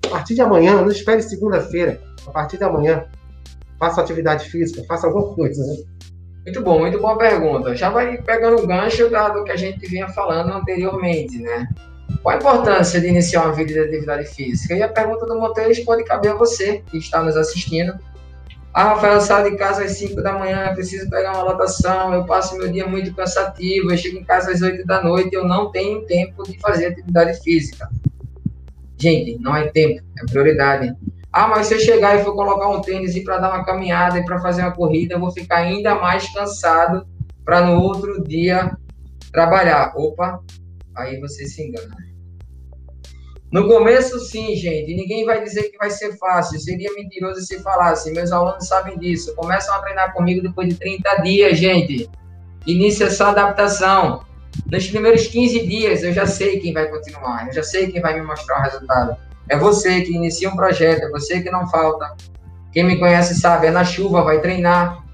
[0.05, 3.05] a partir de amanhã, não espere segunda-feira, a partir de amanhã,
[3.79, 5.65] faça atividade física, faça alguma coisa.
[5.65, 5.85] Né?
[6.45, 7.75] Muito bom, muito boa pergunta.
[7.77, 11.69] Já vai pegando o gancho do que a gente vinha falando anteriormente, né?
[12.23, 14.75] Qual a importância de iniciar uma vida de atividade física?
[14.75, 17.95] E a pergunta do Monteiro pode caber a você que está nos assistindo.
[18.73, 22.57] Ah, Rafael, saio de casa às 5 da manhã, preciso pegar uma lotação, eu passo
[22.57, 26.07] meu dia muito cansativo, eu chego em casa às 8 da noite, eu não tenho
[26.07, 27.89] tempo de fazer atividade física.
[28.97, 30.95] Gente, não é tempo, é prioridade.
[31.33, 34.19] Ah, mas se eu chegar e for colocar um tênis e para dar uma caminhada
[34.19, 37.07] e para fazer uma corrida, eu vou ficar ainda mais cansado
[37.45, 38.77] para no outro dia
[39.33, 39.93] trabalhar.
[39.97, 40.41] Opa,
[41.01, 41.97] aí você se engana.
[43.53, 44.95] No começo, sim, gente.
[44.95, 46.61] Ninguém vai dizer que vai ser fácil.
[46.61, 48.13] Seria mentiroso se falasse.
[48.13, 49.35] Meus alunos sabem disso.
[49.35, 52.09] Começam a treinar comigo depois de 30 dias, gente.
[52.65, 54.25] Inicia essa adaptação.
[54.71, 57.49] Nos primeiros 15 dias, eu já sei quem vai continuar.
[57.49, 59.17] Eu já sei quem vai me mostrar o resultado.
[59.49, 61.03] É você que inicia um projeto.
[61.03, 62.15] É você que não falta.
[62.73, 63.67] Quem me conhece sabe.
[63.67, 65.05] É na chuva, vai treinar.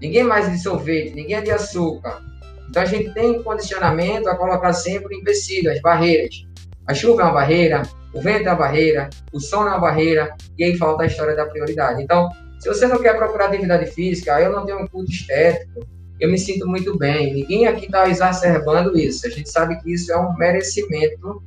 [0.00, 1.14] Ninguém mais de sorvete.
[1.14, 2.22] Ninguém é de açúcar.
[2.68, 6.46] Então, a gente tem condicionamento a colocar sempre empecilhos, barreiras.
[6.86, 10.34] A chuva é uma barreira, o vento é uma barreira, o som é uma barreira,
[10.56, 12.02] e aí falta a história da prioridade.
[12.02, 15.86] Então, se você não quer procurar atividade física, eu não tenho um culto estético,
[16.18, 17.34] eu me sinto muito bem.
[17.34, 19.26] Ninguém aqui está exacerbando isso.
[19.26, 21.42] A gente sabe que isso é um merecimento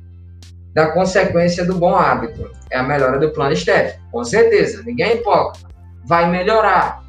[0.72, 2.50] da consequência do bom hábito.
[2.70, 4.00] É a melhora do plano estético.
[4.12, 5.68] Com certeza, ninguém é hipócrita.
[6.06, 7.02] Vai melhorar.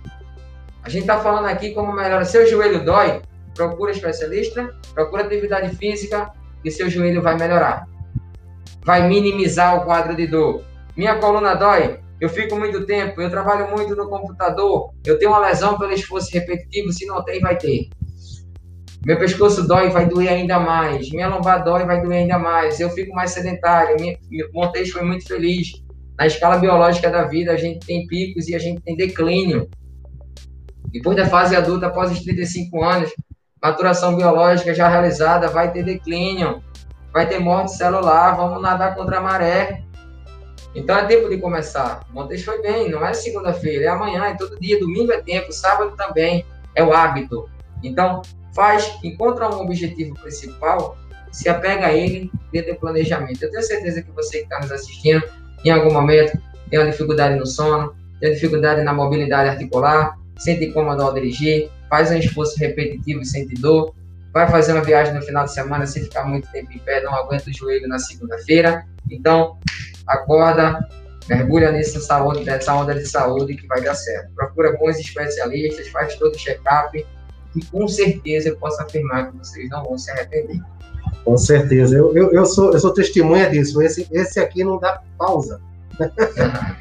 [0.84, 2.26] A gente está falando aqui como melhora.
[2.26, 3.22] Seu joelho dói?
[3.56, 6.32] Procura especialista, procura atividade física
[6.64, 7.86] e seu joelho vai melhorar
[8.84, 10.64] vai minimizar o quadro de dor.
[10.96, 15.40] Minha coluna dói, eu fico muito tempo, eu trabalho muito no computador, eu tenho uma
[15.40, 17.90] lesão pelo esforço repetitivo, se não tem, vai ter.
[19.04, 21.10] Meu pescoço dói, vai doer ainda mais.
[21.10, 22.80] Minha lombar dói, vai doer ainda mais.
[22.80, 23.96] Eu fico mais sedentário.
[24.00, 24.16] Minha,
[24.54, 25.72] Montes foi muito feliz.
[26.20, 29.68] Na escala biológica da vida, a gente tem picos e a gente tem declínio.
[30.92, 33.12] Depois da fase adulta, após os 35 anos,
[33.62, 36.62] maturação biológica já realizada, vai ter declínio
[37.12, 39.84] vai ter morte celular, vamos nadar contra a maré.
[40.74, 42.06] Então é tempo de começar.
[42.12, 45.96] Montes foi bem, não é segunda-feira, é amanhã, é todo dia, domingo é tempo, sábado
[45.98, 46.46] também,
[46.76, 47.50] é o hábito.
[47.84, 48.22] Então,
[48.56, 50.98] faz, encontra um objetivo principal,
[51.32, 53.44] se apega a ele dentro do planejamento.
[53.44, 55.24] Eu tenho certeza que você que está nos assistindo,
[55.66, 61.04] em algum momento, tem uma dificuldade no sono, tem dificuldade na mobilidade articular, sente incômodo
[61.04, 63.94] ao dirigir, faz um esforço repetitivo e sente dor,
[64.34, 67.14] vai fazer uma viagem no final de semana, se ficar muito tempo em pé, não
[67.14, 68.86] aguenta o joelho na segunda-feira.
[69.10, 69.58] Então,
[70.08, 70.88] acorda,
[71.28, 74.32] mergulha nessa saúde, nessa onda de saúde que vai dar certo.
[74.34, 77.06] Procura bons especialistas, faz todo o check-up
[77.54, 80.62] e com certeza eu posso afirmar que vocês não vão se arrepender.
[81.26, 83.82] Com certeza, eu, eu, eu, sou, eu sou testemunha disso.
[83.82, 85.62] Esse, esse aqui não dá pausa.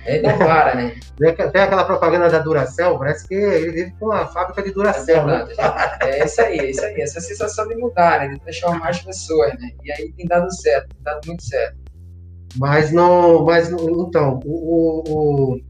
[0.07, 0.97] Ele não para, né?
[1.19, 5.29] Tem aquela propaganda da Duracell, parece que ele vive com uma fábrica de Duracell.
[5.29, 5.55] É, né?
[6.03, 7.01] é isso aí, é isso aí.
[7.01, 8.29] Essa sensação de mudar, né?
[8.29, 9.71] de transformar as pessoas, né?
[9.85, 11.77] E aí tem dado certo, tem dado muito certo.
[12.57, 15.61] Mas não, mas então, o, o,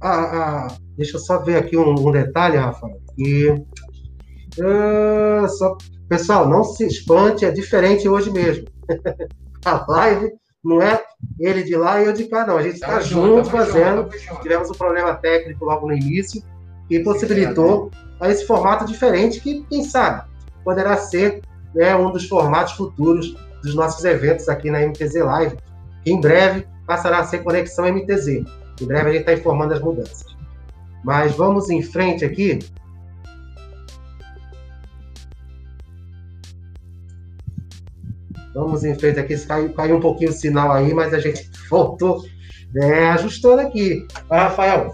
[0.00, 3.00] a, a, deixa eu só ver aqui um, um detalhe, Rafael.
[3.16, 5.76] E, uh, só,
[6.08, 8.66] pessoal, não se espante, é diferente hoje mesmo.
[9.64, 10.30] a live
[10.64, 11.02] não é
[11.38, 12.56] ele de lá e eu de cá, não.
[12.56, 14.10] A gente está junto fazendo.
[14.10, 16.42] Junto, Tivemos um problema técnico logo no início
[16.88, 20.28] que possibilitou a esse formato diferente que, quem sabe,
[20.64, 21.42] poderá ser
[21.74, 25.56] né, um dos formatos futuros dos nossos eventos aqui na MTZ Live,
[26.04, 28.44] que em breve passará a ser Conexão MTZ.
[28.80, 30.24] Em breve a gente está informando as mudanças.
[31.04, 32.58] Mas vamos em frente aqui.
[38.54, 39.36] Vamos em frente aqui.
[39.46, 42.22] Caiu, caiu um pouquinho o sinal aí, mas a gente voltou
[42.72, 44.06] né, ajustando aqui.
[44.30, 44.92] Rafael,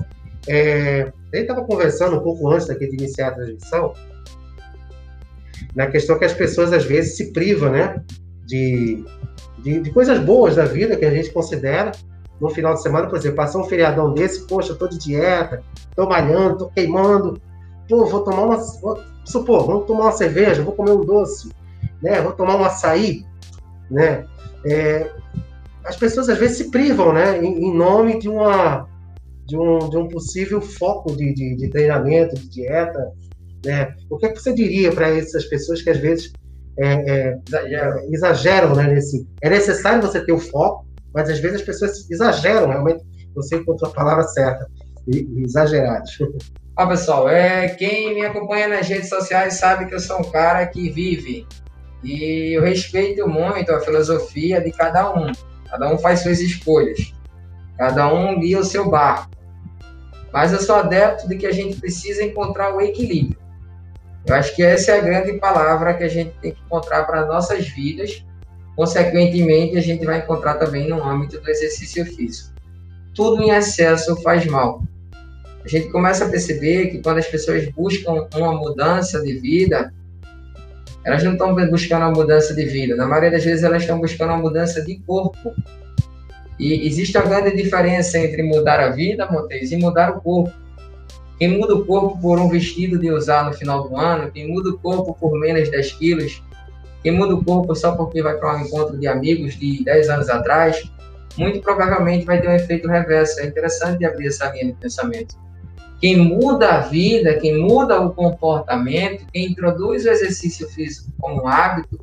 [0.48, 3.92] é, ele estava conversando um pouco antes aqui de iniciar a transmissão,
[5.74, 8.02] na questão que as pessoas às vezes se privam, né?
[8.46, 9.04] De,
[9.58, 11.92] de, de, coisas boas da vida que a gente considera
[12.40, 15.62] no final de semana, por exemplo, passar um feriadão desse, poxa, eu de dieta,
[15.96, 17.40] tô malhando, tô queimando,
[17.88, 18.56] pô, vou tomar uma.
[18.56, 21.50] Vou, supor, vamos tomar uma cerveja, vou comer um doce,
[22.02, 22.20] né?
[22.20, 23.24] Vou tomar um açaí,
[23.90, 24.24] né?
[24.66, 25.10] É,
[25.84, 27.42] as pessoas às vezes se privam, né?
[27.42, 28.88] Em, em nome de uma
[29.46, 33.12] de um, de um possível foco de, de, de treinamento, de dieta,
[33.64, 33.94] né?
[34.08, 36.32] O que, é que você diria para essas pessoas que às vezes
[36.78, 39.26] é, é, exageram, é, exageram né, nesse...
[39.42, 43.90] É necessário você ter o foco, mas às vezes as pessoas exageram, realmente, você encontrou
[43.90, 44.66] a palavra certa,
[45.06, 46.18] exagerados.
[46.76, 50.66] Ó, pessoal, é, quem me acompanha nas redes sociais sabe que eu sou um cara
[50.66, 51.46] que vive
[52.04, 55.32] e eu respeito muito a filosofia de cada um.
[55.70, 57.14] Cada um faz suas escolhas.
[57.78, 59.30] Cada um guia o seu barco.
[60.32, 63.38] Mas eu sou adepto de que a gente precisa encontrar o equilíbrio.
[64.26, 67.26] Eu acho que essa é a grande palavra que a gente tem que encontrar para
[67.26, 68.24] nossas vidas.
[68.76, 72.52] Consequentemente, a gente vai encontrar também no âmbito do exercício físico.
[73.14, 74.82] Tudo em excesso faz mal.
[75.64, 79.92] A gente começa a perceber que quando as pessoas buscam uma mudança de vida,
[81.04, 82.96] elas não estão buscando uma mudança de vida.
[82.96, 85.54] Na maioria das vezes, elas estão buscando uma mudança de corpo.
[86.58, 90.52] E existe uma grande diferença entre mudar a vida, Montes, e mudar o corpo.
[91.38, 94.70] Quem muda o corpo por um vestido de usar no final do ano, quem muda
[94.70, 96.42] o corpo por menos de 10 quilos,
[97.02, 100.30] quem muda o corpo só porque vai para um encontro de amigos de 10 anos
[100.30, 100.88] atrás,
[101.36, 103.40] muito provavelmente vai ter um efeito reverso.
[103.40, 105.43] É interessante abrir essa linha de pensamento.
[106.04, 111.98] Quem muda a vida, quem muda o comportamento, quem introduz o exercício físico como hábito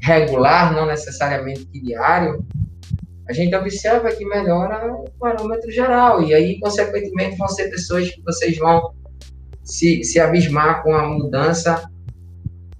[0.00, 2.42] regular, não necessariamente diário,
[3.28, 6.22] a gente observa que melhora o parâmetro geral.
[6.22, 8.94] E aí, consequentemente, vão ser pessoas que vocês vão
[9.62, 11.86] se, se abismar com a mudança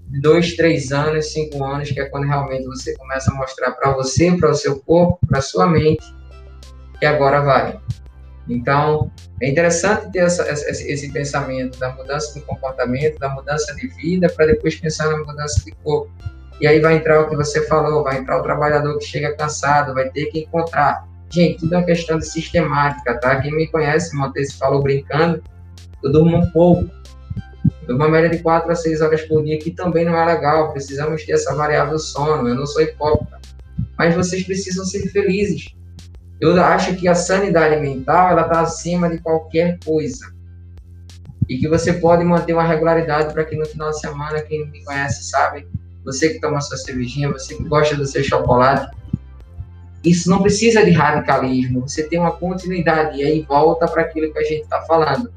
[0.09, 3.93] de dois, três anos, cinco anos, que é quando realmente você começa a mostrar para
[3.93, 6.03] você, para o seu corpo, para sua mente,
[6.99, 7.79] que agora vai.
[8.49, 13.87] Então, é interessante ter essa, esse, esse pensamento da mudança de comportamento, da mudança de
[13.89, 16.11] vida, para depois pensar na mudança de corpo.
[16.61, 19.95] E aí vai entrar o que você falou, vai entrar o trabalhador que chega cansado,
[19.95, 21.09] vai ter que encontrar.
[21.31, 23.41] Gente, tudo é uma questão de sistemática, tá?
[23.41, 25.43] Quem me conhece, Montes falou brincando,
[26.03, 26.89] eu durmo um pouco.
[27.87, 30.73] Durmo uma média de 4 a 6 horas por dia, que também não é legal.
[30.73, 32.49] Precisamos ter essa variável sono.
[32.49, 33.41] Eu não sou hipócrita.
[33.99, 35.75] Mas vocês precisam ser felizes.
[36.43, 40.27] Eu acho que a sanidade mental, ela está acima de qualquer coisa.
[41.49, 44.85] E que você pode manter uma regularidade para que no final de semana, quem me
[44.85, 45.69] conhece sabe,
[46.05, 48.91] você que toma sua cervejinha, você que gosta do seu chocolate,
[50.03, 54.39] isso não precisa de radicalismo, você tem uma continuidade e aí volta para aquilo que
[54.41, 55.33] a gente está falando.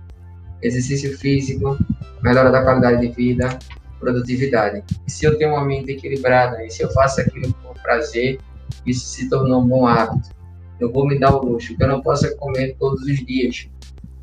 [0.59, 1.77] Exercício físico,
[2.23, 3.59] melhora da qualidade de vida,
[3.99, 4.83] produtividade.
[5.05, 8.39] E se eu tenho uma mente equilibrada, e se eu faço aquilo com prazer,
[8.87, 10.34] isso se tornou um bom hábito.
[10.79, 13.67] Eu vou me dar o luxo, que eu não posso comer todos os dias,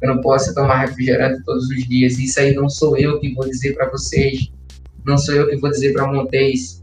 [0.00, 2.18] eu não posso tomar refrigerante todos os dias.
[2.18, 4.50] Isso aí não sou eu que vou dizer para vocês
[5.04, 6.82] não sou eu que vou dizer para Montes.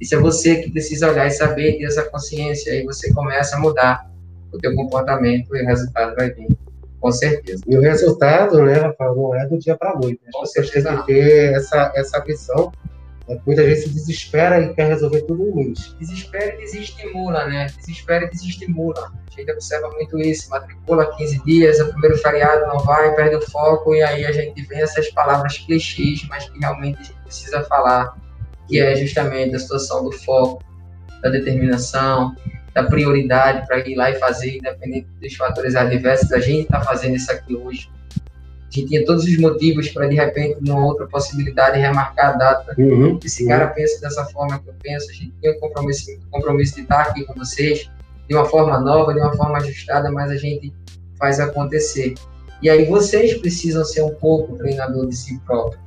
[0.00, 2.72] Isso é você que precisa olhar e saber ter essa consciência.
[2.72, 4.10] Aí você começa a mudar
[4.52, 6.48] o teu comportamento e o resultado vai vir.
[7.00, 7.62] Com certeza.
[7.66, 10.20] E o resultado, né, Rafael, não é do dia para a noite.
[10.24, 10.30] Né?
[10.40, 12.72] Você tem que ter essa, essa visão
[13.46, 15.72] muita gente se desespera e quer resolver tudo em um.
[15.98, 17.66] Desespera e desestimula, né?
[17.78, 19.12] Desespera e desestimula.
[19.26, 20.48] A gente observa muito isso.
[20.48, 24.62] Matricula 15 dias, o primeiro feriado não vai, perde o foco, e aí a gente
[24.62, 28.16] vê essas palavras clichês, mas que realmente a gente precisa falar,
[28.66, 30.64] que é justamente a situação do foco,
[31.22, 32.34] da determinação,
[32.72, 36.32] da prioridade para ir lá e fazer, independente dos fatores adversos.
[36.32, 37.90] A gente está fazendo isso aqui hoje
[38.82, 42.74] que tinha todos os motivos para de repente numa outra possibilidade remarcar a data.
[42.78, 43.48] Uhum, Esse uhum.
[43.48, 47.00] cara pensa dessa forma que eu penso, a gente tem um compromisso, compromisso de estar
[47.02, 47.90] aqui com vocês
[48.28, 50.72] de uma forma nova, de uma forma ajustada, mas a gente
[51.18, 52.14] faz acontecer.
[52.60, 55.80] E aí vocês precisam ser um pouco treinador de si próprio.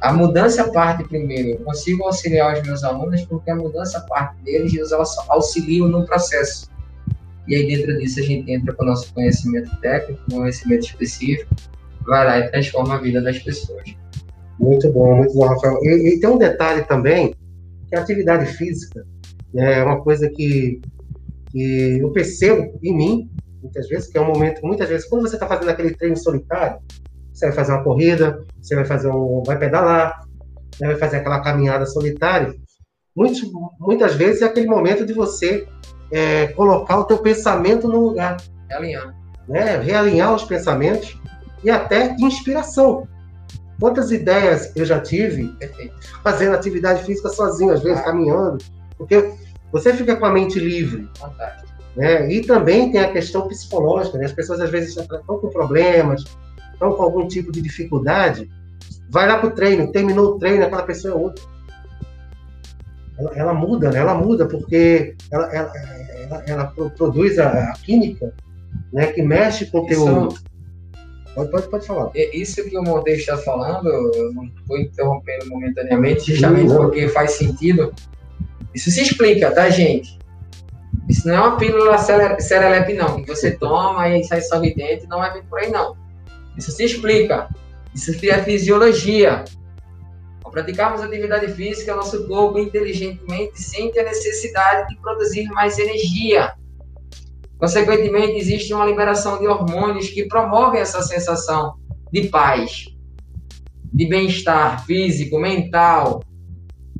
[0.00, 1.50] A mudança parte primeiro.
[1.50, 4.86] Eu consigo auxiliar os meus alunos porque a mudança parte deles e eu
[5.28, 6.69] auxilio no processo.
[7.48, 11.54] E aí dentro disso a gente entra com o nosso conhecimento técnico, conhecimento específico,
[12.06, 13.94] vai lá e transforma a vida das pessoas.
[14.58, 15.78] Muito bom, muito bom, Rafael.
[15.82, 17.34] E, e tem um detalhe também,
[17.88, 19.06] que a atividade física
[19.52, 20.80] né, é uma coisa que,
[21.50, 23.30] que eu percebo em mim,
[23.62, 26.78] muitas vezes, que é um momento, muitas vezes, quando você está fazendo aquele treino solitário,
[27.32, 30.24] você vai fazer uma corrida, você vai fazer um, vai pedalar,
[30.80, 32.54] né, vai fazer aquela caminhada solitária.
[33.16, 33.40] Muitas,
[33.78, 35.66] muitas vezes é aquele momento de você
[36.12, 38.36] é, colocar o teu pensamento no lugar.
[38.68, 39.14] Realinhar.
[39.48, 39.78] Né?
[39.78, 41.18] Realinhar os pensamentos
[41.62, 43.06] e até inspiração.
[43.78, 45.54] Quantas ideias eu já tive
[46.22, 48.04] fazendo atividade física sozinho, às vezes ah.
[48.04, 48.58] caminhando,
[48.98, 49.32] porque
[49.72, 51.08] você fica com a mente livre.
[51.18, 51.70] Fantástico.
[51.96, 52.30] Né?
[52.30, 54.26] E também tem a questão psicológica, né?
[54.26, 56.24] as pessoas às vezes estão com problemas,
[56.72, 58.50] estão com algum tipo de dificuldade,
[59.08, 61.44] vai lá para o treino, terminou o treino, aquela pessoa é outra.
[63.18, 63.98] Ela, ela muda, né?
[63.98, 65.72] ela muda porque ela, ela,
[66.30, 66.64] ela, ela
[66.96, 68.32] produz a, a, química
[68.92, 69.08] né?
[69.08, 70.28] que mexe com o teu.
[71.34, 72.10] Pode, pode, pode falar.
[72.14, 77.92] Isso que o Monteiro está falando, eu não estou interrompendo momentaneamente, justamente porque faz sentido.
[78.74, 80.18] Isso se explica, tá, gente?
[81.08, 85.32] Isso não é uma pílula serelepe, não, que você toma e sai sorridente, não é
[85.32, 85.96] bem por aí, não.
[86.56, 87.48] Isso se explica.
[87.94, 89.44] Isso é fisiologia.
[90.50, 96.52] Ao praticarmos atividade física, nosso corpo inteligentemente sente a necessidade de produzir mais energia.
[97.56, 101.76] Consequentemente, existe uma liberação de hormônios que promovem essa sensação
[102.12, 102.86] de paz,
[103.92, 106.24] de bem-estar físico, mental.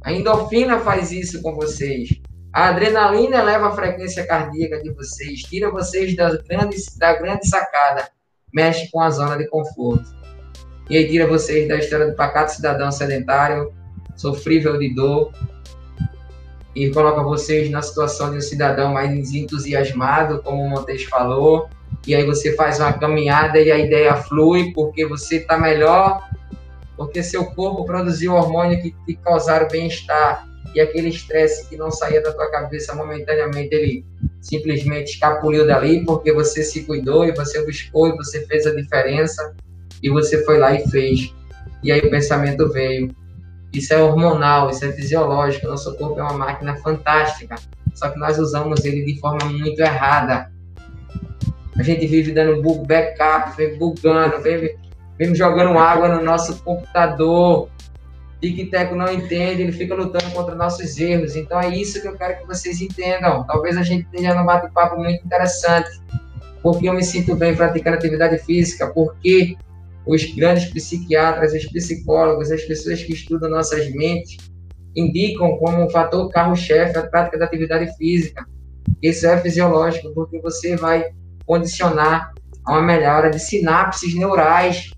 [0.05, 2.09] A endorfina faz isso com vocês.
[2.53, 8.09] A adrenalina eleva a frequência cardíaca de vocês, tira vocês da grande, da grande sacada,
[8.55, 10.20] mexe com a zona de conforto.
[10.91, 13.73] E aí tira vocês da história do pacato cidadão sedentário,
[14.17, 15.33] sofrível de dor,
[16.75, 21.69] e coloca vocês na situação de um cidadão mais entusiasmado, como o Montes falou,
[22.09, 26.29] e aí você faz uma caminhada e a ideia flui porque você está melhor,
[26.97, 30.45] porque seu corpo produziu hormônio que te causaram bem-estar.
[30.75, 34.05] E aquele estresse que não saía da tua cabeça momentaneamente, ele
[34.41, 39.55] simplesmente escapuliu dali porque você se cuidou e você buscou e você fez a diferença
[40.03, 41.35] e você foi lá e fez.
[41.83, 43.15] E aí o pensamento veio
[43.73, 45.69] isso é hormonal, isso é fisiológico.
[45.69, 47.55] Nosso corpo é uma máquina fantástica,
[47.95, 50.51] só que nós usamos ele de forma muito errada.
[51.79, 54.77] A gente vive dando bug backup, vem bugando, vem,
[55.17, 57.71] vem jogando água no nosso computador.
[58.41, 61.37] Tic-Teco não entende, ele fica lutando contra nossos erros.
[61.37, 63.45] Então é isso que eu quero que vocês entendam.
[63.45, 65.91] Talvez a gente tenha um bate-papo muito interessante.
[66.63, 69.57] Porque eu me sinto bem praticando atividade física, porque
[70.11, 74.39] os grandes psiquiatras, os psicólogos, as pessoas que estudam nossas mentes,
[74.97, 78.45] indicam como um fator carro-chefe a prática da atividade física.
[79.01, 81.05] Isso é fisiológico, porque você vai
[81.47, 82.35] condicionar
[82.67, 84.91] a uma melhora de sinapses neurais.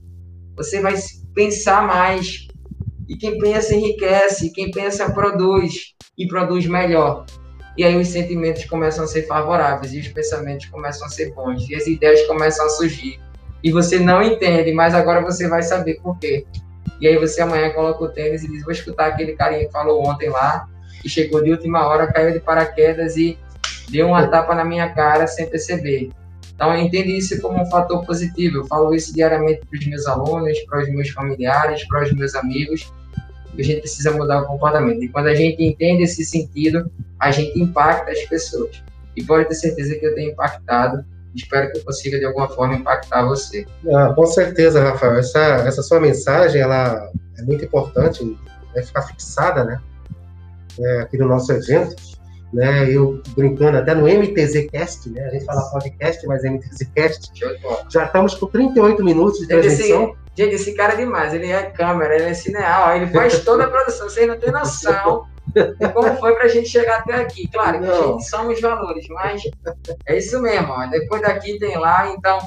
[0.57, 0.95] Você vai
[1.35, 2.49] pensar mais.
[3.07, 7.27] E quem pensa enriquece, quem pensa produz e produz melhor.
[7.77, 11.69] E aí os sentimentos começam a ser favoráveis e os pensamentos começam a ser bons
[11.69, 13.21] e as ideias começam a surgir
[13.63, 16.45] e você não entende, mas agora você vai saber por quê.
[17.01, 20.07] E aí você amanhã coloca o tênis e diz, vou escutar aquele carinha que falou
[20.07, 20.69] ontem lá,
[21.01, 23.39] que chegou de última hora, caiu de paraquedas e
[23.91, 26.11] deu uma tapa na minha cara sem perceber.
[26.55, 28.59] Então, entende isso como um fator positivo.
[28.59, 32.35] Eu falo isso diariamente para os meus alunos, para os meus familiares, para os meus
[32.37, 32.93] amigos.
[33.59, 35.03] A gente precisa mudar o comportamento.
[35.03, 38.83] E quando a gente entende esse sentido, a gente impacta as pessoas.
[39.17, 42.75] E pode ter certeza que eu tenho impactado Espero que eu consiga de alguma forma
[42.75, 43.67] impactar você.
[43.93, 45.17] Ah, com certeza, Rafael.
[45.17, 48.39] Essa, essa sua mensagem ela é muito importante,
[48.75, 49.81] vai ficar fixada, né?
[50.79, 51.95] É, aqui no nosso evento,
[52.53, 52.91] né?
[52.91, 55.25] Eu brincando até no MTZ Cast, né?
[55.25, 57.33] A gente fala podcast, mas é MTZ Cast.
[57.91, 60.15] Já estamos com 38 minutos de transmissão.
[60.37, 61.35] Gente, esse cara é demais.
[61.35, 64.09] Ele é câmera, ele é cineal, ele faz toda a produção.
[64.09, 67.49] Vocês não têm noção e como foi para a gente chegar até aqui.
[67.49, 69.43] Claro que a gente somos valores, mas
[70.07, 70.69] é isso mesmo.
[70.69, 70.87] Ó.
[70.87, 72.39] Depois daqui tem lá, então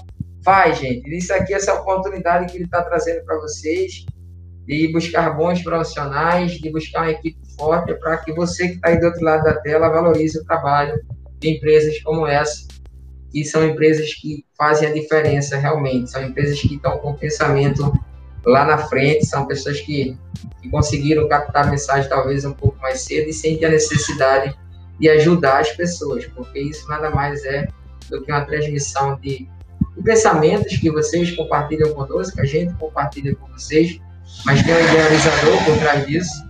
[0.43, 1.07] faz, gente.
[1.15, 4.05] Isso aqui, essa oportunidade que ele está trazendo para vocês
[4.65, 8.99] de buscar bons profissionais, de buscar uma equipe forte para que você que está aí
[8.99, 10.99] do outro lado da tela valorize o trabalho
[11.39, 12.67] de empresas como essa,
[13.31, 17.91] que são empresas que fazem a diferença realmente, são empresas que estão com pensamento
[18.45, 20.17] lá na frente, são pessoas que,
[20.61, 24.55] que conseguiram captar a mensagem talvez um pouco mais cedo e sentem a necessidade
[24.99, 27.67] de ajudar as pessoas, porque isso nada mais é
[28.09, 29.49] do que uma transmissão de
[29.97, 33.99] e pensamentos que vocês compartilham conosco, que a gente compartilha com vocês,
[34.45, 36.44] mas tem um idealizador por trás disso.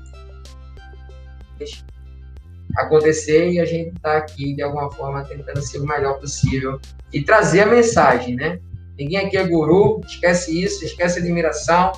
[2.78, 6.80] Acontecer e a gente está aqui de alguma forma tentando ser o melhor possível
[7.14, 8.60] e trazer a mensagem, né?
[8.98, 11.92] Ninguém aqui é guru, esquece isso, esquece admiração.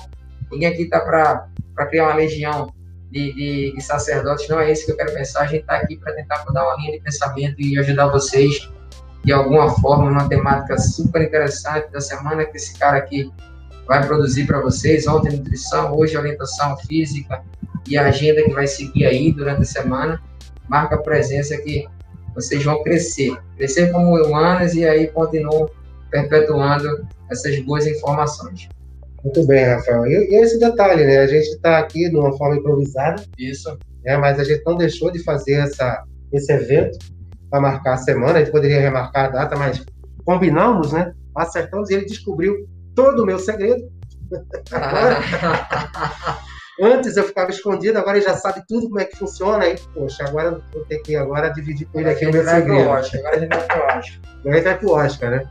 [0.50, 2.72] Ninguém aqui está para criar uma legião
[3.10, 5.42] de, de, de, sacerdotes, não é isso que eu quero pensar.
[5.42, 8.68] A gente está aqui para tentar mudar uma linha de pensamento e ajudar vocês
[9.24, 13.30] de alguma forma, uma temática super interessante da semana que esse cara aqui
[13.86, 15.06] vai produzir para vocês.
[15.06, 17.42] Ontem, nutrição, hoje, orientação física
[17.86, 20.20] e a agenda que vai seguir aí durante a semana.
[20.68, 21.86] Marca a presença que
[22.34, 25.68] vocês vão crescer, crescer como humanos e aí continuam
[26.10, 28.68] perpetuando essas boas informações.
[29.24, 30.06] Muito bem, Rafael.
[30.06, 31.18] E, e esse detalhe, né?
[31.18, 33.22] A gente está aqui de uma forma improvisada.
[33.38, 33.76] Isso.
[34.04, 34.16] Né?
[34.16, 36.98] Mas a gente não deixou de fazer essa, esse evento
[37.50, 38.38] para marcar a semana.
[38.38, 39.84] A gente poderia remarcar a data, mas
[40.24, 41.12] combinamos, né?
[41.34, 43.90] Acertamos e ele descobriu todo o meu segredo.
[46.80, 49.64] Antes eu ficava escondido, agora ele já sabe tudo como é que funciona.
[49.64, 52.88] Aí, poxa, agora vou ter que agora dividir com ele aqui o meu segredo.
[52.88, 54.20] Agora a gente vai pro Oscar.
[54.38, 55.48] Agora a gente vai pro Oscar, né?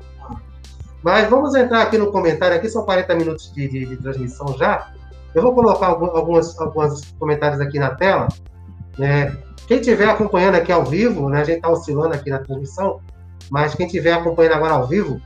[1.03, 2.55] Mas vamos entrar aqui no comentário.
[2.55, 4.91] Aqui são 40 minutos de, de, de transmissão já.
[5.35, 8.27] Eu vou colocar alguns, alguns comentários aqui na tela.
[8.97, 9.35] Né?
[9.67, 11.41] Quem estiver acompanhando aqui ao vivo, né?
[11.41, 12.99] a gente está oscilando aqui na transmissão,
[13.49, 15.21] mas quem estiver acompanhando agora ao vivo,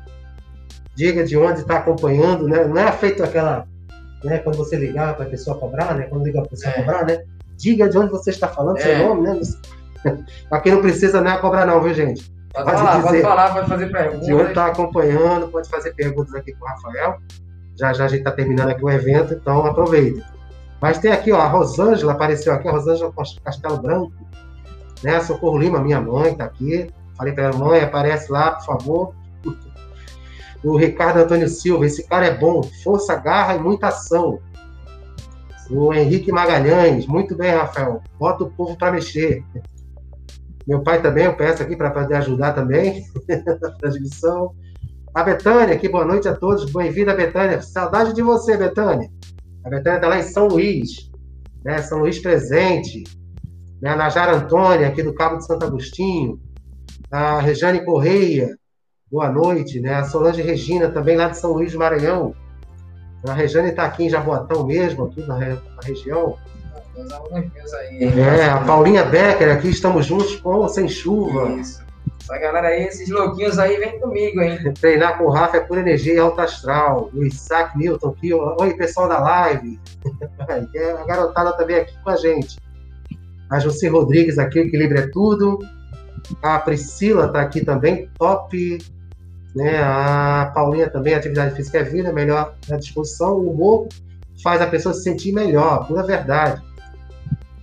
[0.95, 2.47] diga de onde está acompanhando.
[2.47, 2.65] Né?
[2.65, 3.65] Não é feito aquela.
[4.23, 6.03] Né, quando você ligar para a pessoa cobrar, né?
[6.03, 6.79] Quando liga para a pessoa é.
[6.79, 7.23] cobrar, né?
[7.57, 8.81] Diga de onde você está falando, é.
[8.81, 9.39] seu nome, né?
[10.49, 12.31] Para quem não precisa nem cobrar, não, viu, gente?
[12.53, 14.25] Pode, pode falar, dizer, pode falar, pode fazer perguntas.
[14.25, 17.17] Se está acompanhando, pode fazer perguntas aqui com o Rafael.
[17.79, 20.23] Já já a gente está terminando aqui o evento, então aproveita.
[20.81, 23.13] Mas tem aqui, ó, a Rosângela apareceu aqui, a Rosângela
[23.43, 24.11] Castelo Branco,
[25.03, 25.15] né?
[25.15, 26.89] A Socorro Lima, minha mãe, está aqui.
[27.15, 29.15] Falei para ela, mãe, aparece lá, por favor.
[30.63, 34.39] O Ricardo Antônio Silva, esse cara é bom, força, garra e muita ação.
[35.69, 38.01] O Henrique Magalhães, muito bem, Rafael.
[38.19, 39.43] Bota o povo para mexer.
[40.67, 44.53] Meu pai também, eu peço aqui para poder ajudar também na transmissão.
[45.13, 46.71] A Betânia, aqui, boa noite a todos.
[46.71, 47.61] Bem-vinda, Betânia.
[47.61, 49.09] Saudade de você, Betânia.
[49.65, 51.09] A Betânia está lá em São Luís,
[51.65, 51.81] né?
[51.81, 53.03] São Luís presente.
[53.81, 53.89] Né?
[53.89, 56.39] A Najara Antônia, aqui do Cabo de Santo Agostinho.
[57.11, 58.55] A Rejane Correia,
[59.11, 59.79] boa noite.
[59.79, 59.93] Né?
[59.93, 62.33] A Solange Regina, também lá de São Luís do Maranhão.
[63.27, 66.37] A Rejane está aqui em Jaboatão mesmo, aqui na, na região.
[68.17, 71.51] É, a Paulinha Becker aqui, estamos juntos com ou sem chuva.
[71.51, 71.83] Isso.
[72.19, 74.57] Essa galera aí, esses louquinhos aí, vem comigo, hein?
[74.79, 77.09] Treinar com o Rafa é pura energia e alto astral.
[77.13, 79.79] O Isaac Milton aqui, oi pessoal da live.
[80.39, 82.57] a garotada também aqui com a gente.
[83.49, 85.59] A José Rodrigues aqui, o equilíbrio é tudo.
[86.41, 88.77] A Priscila está aqui também, top.
[89.55, 89.81] Né?
[89.81, 93.33] A Paulinha também, atividade física é vida, melhor à disposição.
[93.33, 93.87] O humor
[94.43, 96.61] faz a pessoa se sentir melhor, pura verdade.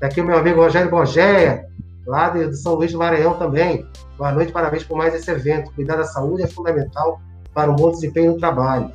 [0.00, 1.66] Aqui o meu amigo Rogério Borgeia,
[2.06, 3.84] lá de, São Luís do Maranhão também.
[4.16, 5.72] Boa noite, parabéns por mais esse evento.
[5.72, 7.20] Cuidar da saúde é fundamental
[7.52, 8.92] para um bom desempenho no trabalho.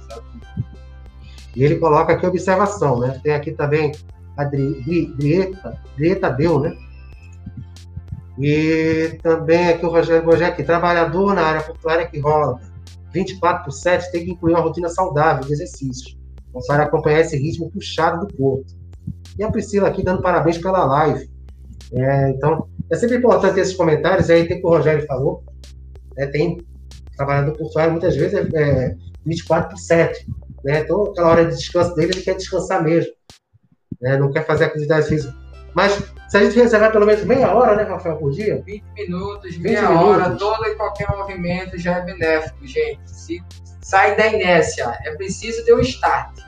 [1.55, 3.19] E ele coloca aqui observação, né?
[3.23, 3.91] Tem aqui também
[4.37, 6.75] a Drieta, Drieta Deu, né?
[8.39, 12.59] E também aqui o Rogério Borgeia, aqui, trabalhador na área portuária que rola
[13.13, 16.17] 24 por 7 tem que incluir uma rotina saudável de exercício
[16.67, 18.65] para acompanhar esse ritmo puxado do corpo.
[19.37, 21.29] E a Priscila aqui dando parabéns pela live.
[21.91, 24.29] É, então, é sempre importante esses comentários.
[24.29, 25.43] Aí tem que o Rogério falou,
[26.15, 26.61] né, tem
[27.15, 28.95] trabalhador portuário muitas vezes é, é
[29.25, 30.27] 24 por 7.
[30.63, 30.79] Né?
[30.81, 33.11] Então, aquela hora de descanso dele, ele quer descansar mesmo.
[34.01, 34.17] Né?
[34.17, 35.42] Não quer fazer atividade física.
[35.73, 38.61] Mas se a gente reservar pelo menos meia hora, né, Rafael, por dia?
[38.65, 40.39] 20 minutos, meia 20 hora, minutos.
[40.39, 42.99] todo e qualquer movimento já é benéfico, gente.
[43.05, 43.43] Se
[43.81, 46.39] sai da inércia, é preciso ter um start.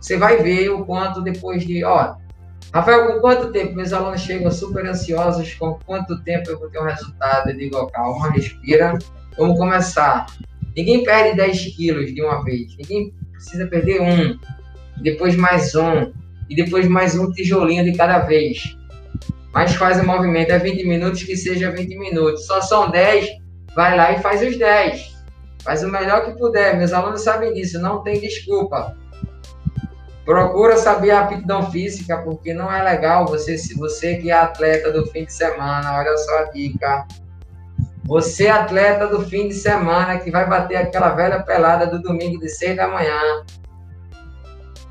[0.00, 2.14] Você vai ver o quanto depois de, ó,
[2.72, 6.78] Rafael, com quanto tempo meus alunos chegam super ansiosos, com quanto tempo eu vou ter
[6.78, 7.50] um resultado?
[7.50, 8.98] Eu digo, calma, respira,
[9.36, 10.26] vamos começar.
[10.76, 14.38] Ninguém perde 10 quilos de uma vez, ninguém precisa perder um,
[15.02, 16.12] depois mais um,
[16.48, 18.76] e depois mais um tijolinho de cada vez.
[19.52, 22.46] Mas faz o movimento, é 20 minutos, que seja 20 minutos.
[22.46, 23.28] Só são 10,
[23.74, 25.16] vai lá e faz os 10.
[25.64, 26.76] Faz o melhor que puder.
[26.76, 28.96] Meus alunos sabem disso, não tem desculpa.
[30.26, 34.92] Procura saber a aptidão física, porque não é legal você, se você que é atleta
[34.92, 37.06] do fim de semana, olha só a dica.
[38.04, 42.48] Você, atleta do fim de semana, que vai bater aquela velha pelada do domingo de
[42.48, 43.44] 6 da manhã,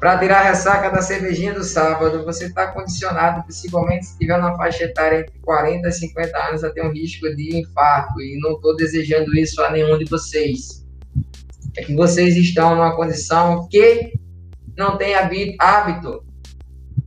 [0.05, 4.55] para tirar a ressaca da cervejinha do sábado, você está condicionado, principalmente se estiver na
[4.55, 8.21] faixa etária entre 40 e 50 anos, a ter um risco de infarto.
[8.21, 10.85] E não estou desejando isso a nenhum de vocês.
[11.75, 14.13] é que vocês estão numa condição que
[14.77, 15.15] não tem
[15.59, 16.23] hábito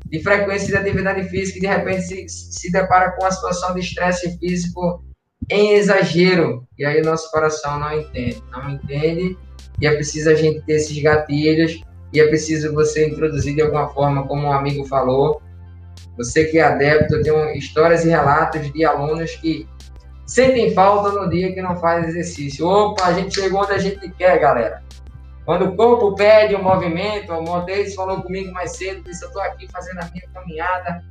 [0.07, 3.81] de frequência de atividade física e de repente se, se depara com uma situação de
[3.81, 5.05] estresse físico
[5.49, 6.67] em exagero.
[6.77, 9.39] E aí nosso coração não entende, não entende,
[9.81, 11.81] e é preciso a gente ter esses gatilhos,
[12.13, 15.43] e é preciso você introduzir de alguma forma, como um amigo falou.
[16.17, 19.69] Você que é adepto, eu histórias e relatos de alunos que
[20.27, 22.67] sentem falta no dia que não faz exercício.
[22.67, 24.83] Opa, a gente chegou onde a gente quer, galera.
[25.45, 29.41] Quando o corpo pede um movimento, o Montes falou comigo mais cedo, disse, eu estou
[29.43, 31.03] aqui fazendo a minha caminhada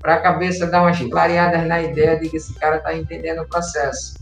[0.00, 3.48] para a cabeça dar umas clareadas na ideia de que esse cara está entendendo o
[3.48, 4.14] processo.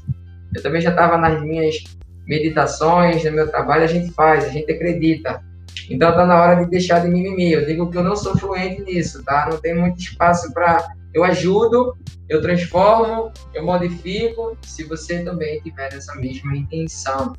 [0.54, 1.82] Eu também já estava nas minhas
[2.26, 5.42] meditações, no meu trabalho, a gente faz, a gente acredita.
[5.90, 7.52] Então está na hora de deixar de mimimi.
[7.52, 9.48] Eu digo que eu não sou fluente nisso, tá?
[9.50, 10.88] Não tem muito espaço para.
[11.14, 11.96] Eu ajudo,
[12.28, 17.32] eu transformo, eu modifico, se você também tiver essa mesma intenção.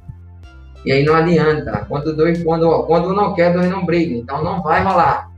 [0.85, 1.85] E aí não adianta.
[1.88, 4.19] Quando dois, quando, quando um não quer, dois não brigam.
[4.19, 5.29] Então não vai rolar.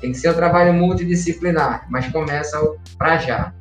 [0.00, 2.58] Tem que ser um trabalho multidisciplinar, mas começa
[2.98, 3.52] para já.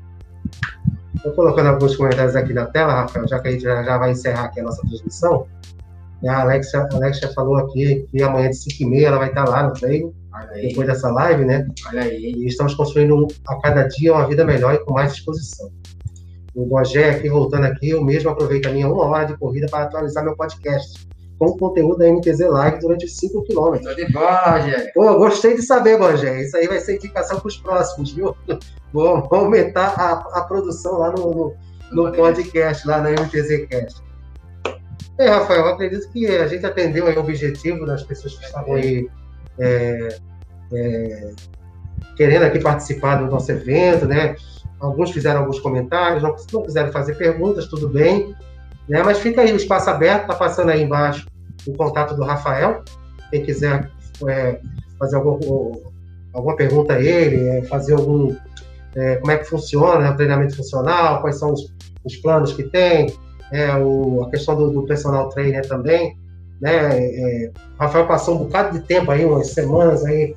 [1.15, 4.11] Estou colocando alguns comentários aqui na tela, Rafael, já que a gente já, já vai
[4.11, 5.47] encerrar aqui a nossa transmissão.
[6.27, 9.73] A Alexia, a Alexia falou aqui que amanhã de 5h30 ela vai estar lá no
[9.73, 10.13] treino,
[10.61, 11.67] depois dessa live, né?
[11.87, 12.33] Olha aí.
[12.37, 15.69] E estamos construindo a cada dia uma vida melhor e com mais disposição.
[16.53, 19.85] O Gogé aqui, voltando aqui, eu mesmo aproveito a minha uma hora de corrida para
[19.85, 21.07] atualizar meu podcast
[21.39, 23.79] com o conteúdo da MTZ Live durante 5 km.
[23.81, 24.91] Tô de bola, Rogério.
[24.93, 26.41] Pô, gostei de saber, Rogério.
[26.41, 28.35] Isso aí vai ser indicação para os próximos, viu?
[28.91, 31.53] Vou, vou aumentar a, a, produção lá no,
[31.91, 34.01] no, no podcast, lá na MTZ Cast.
[35.17, 39.09] É, Rafael, eu acredito que a gente atendeu o objetivo das pessoas que estavam aí
[39.57, 40.17] é,
[40.73, 41.31] é,
[42.15, 44.35] querendo aqui participar do nosso evento, né?
[44.79, 48.33] Alguns fizeram alguns comentários, não, não quiseram fazer perguntas, tudo bem.
[48.87, 49.03] Né?
[49.03, 51.27] Mas fica aí o espaço aberto, está passando aí embaixo
[51.67, 52.83] o contato do Rafael.
[53.29, 53.91] Quem quiser
[54.27, 54.59] é,
[54.97, 55.81] fazer algum,
[56.33, 58.35] alguma pergunta a ele, é, fazer algum.
[58.95, 61.71] É, como é que funciona né, o treinamento funcional, quais são os,
[62.03, 63.13] os planos que tem,
[63.51, 66.17] é, o, a questão do, do, personal trainer também.
[66.61, 66.99] Né?
[66.99, 70.35] É, o Rafael passou um bocado de tempo aí, umas semanas aí,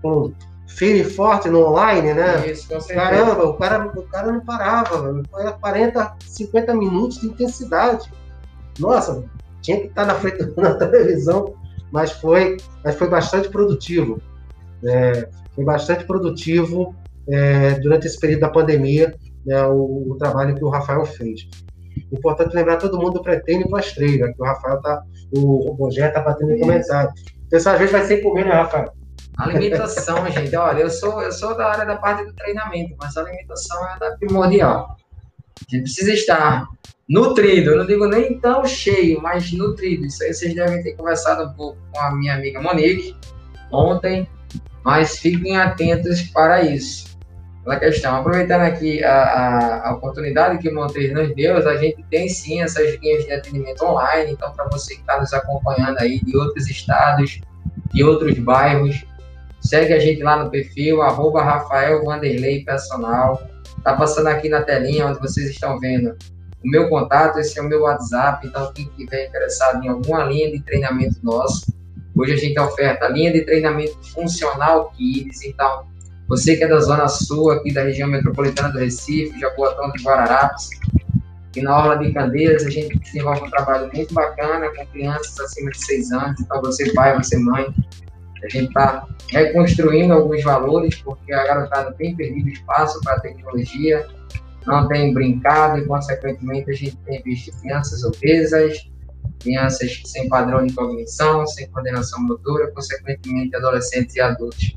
[0.00, 0.32] com
[0.66, 2.50] firme e forte no online, né?
[2.50, 8.10] Isso, com Caramba, o cara, o cara não parava, era 40, 50 minutos de intensidade.
[8.78, 9.24] Nossa,
[9.62, 11.54] tinha que estar na frente da televisão,
[11.90, 14.20] mas foi, mas foi bastante produtivo.
[14.84, 16.94] É, foi bastante produtivo
[17.28, 21.48] é, durante esse período da pandemia, né, o, o, trabalho que o Rafael fez.
[22.12, 25.02] Importante lembrar todo mundo do pré-treino e pós-treino, que o Rafael tá,
[25.34, 27.10] o, o Rogério tá batendo em comentário.
[27.46, 28.92] O pessoal às vezes vai sem comer, né, Rafael?
[29.36, 33.20] Alimentação, gente, olha, eu sou, eu sou da área da parte do treinamento, mas a
[33.20, 34.96] alimentação é da primordial.
[35.58, 36.66] A gente precisa estar
[37.08, 40.06] nutrido, eu não digo nem tão cheio, mas nutrido.
[40.06, 43.16] Isso aí vocês devem ter conversado um pouco com a minha amiga Monique
[43.70, 44.28] ontem,
[44.84, 47.15] mas fiquem atentos para isso.
[47.66, 52.00] Pela questão, aproveitando aqui a, a, a oportunidade que o Montes nos deu, a gente
[52.08, 56.20] tem sim essas linhas de atendimento online, então para você que está nos acompanhando aí
[56.24, 57.40] de outros estados,
[57.92, 59.04] de outros bairros,
[59.66, 63.42] Segue a gente lá no perfil, arroba Rafael Vanderlei Personal.
[63.82, 66.16] Tá passando aqui na telinha onde vocês estão vendo
[66.64, 70.52] o meu contato, esse é o meu WhatsApp, então quem estiver interessado em alguma linha
[70.52, 71.66] de treinamento nosso,
[72.16, 75.84] hoje a gente oferta linha de treinamento funcional Kids, então
[76.28, 80.70] você que é da zona sul aqui da região metropolitana do Recife, Jaboatão de Guararapes,
[81.54, 85.70] e na aula de Candeias a gente desenvolve um trabalho muito bacana com crianças acima
[85.70, 87.66] de 6 anos, então você pai, você mãe,
[88.44, 94.06] a gente está reconstruindo alguns valores, porque a garotada tem perdido espaço para a tecnologia,
[94.66, 98.90] não tem brincado e, consequentemente, a gente tem visto crianças obesas,
[99.38, 104.76] crianças sem padrão de cognição, sem coordenação motora, consequentemente, adolescentes e adultos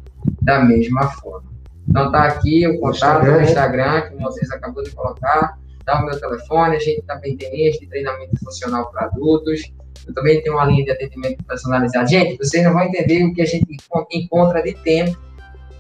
[0.50, 1.48] da mesma forma.
[1.88, 6.20] Então, está aqui o contato do Instagram, que vocês acabou de colocar, dá o meu
[6.20, 9.62] telefone, a gente também tem linhas de treinamento funcional para adultos,
[10.08, 12.10] eu também tenho uma linha de atendimento personalizado.
[12.10, 13.78] Gente, vocês não vão entender o que a gente
[14.12, 15.18] encontra de tempo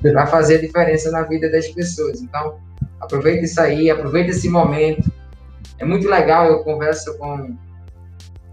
[0.01, 2.21] para fazer a diferença na vida das pessoas.
[2.21, 2.59] Então,
[2.99, 5.11] aproveite isso aí, aproveite esse momento.
[5.79, 7.55] É muito legal, eu converso com,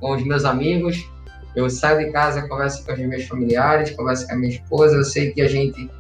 [0.01, 1.11] com os meus amigos,
[1.55, 5.05] eu saio de casa, converso com os meus familiares, converso com a minha esposa, eu
[5.05, 5.91] sei que a gente,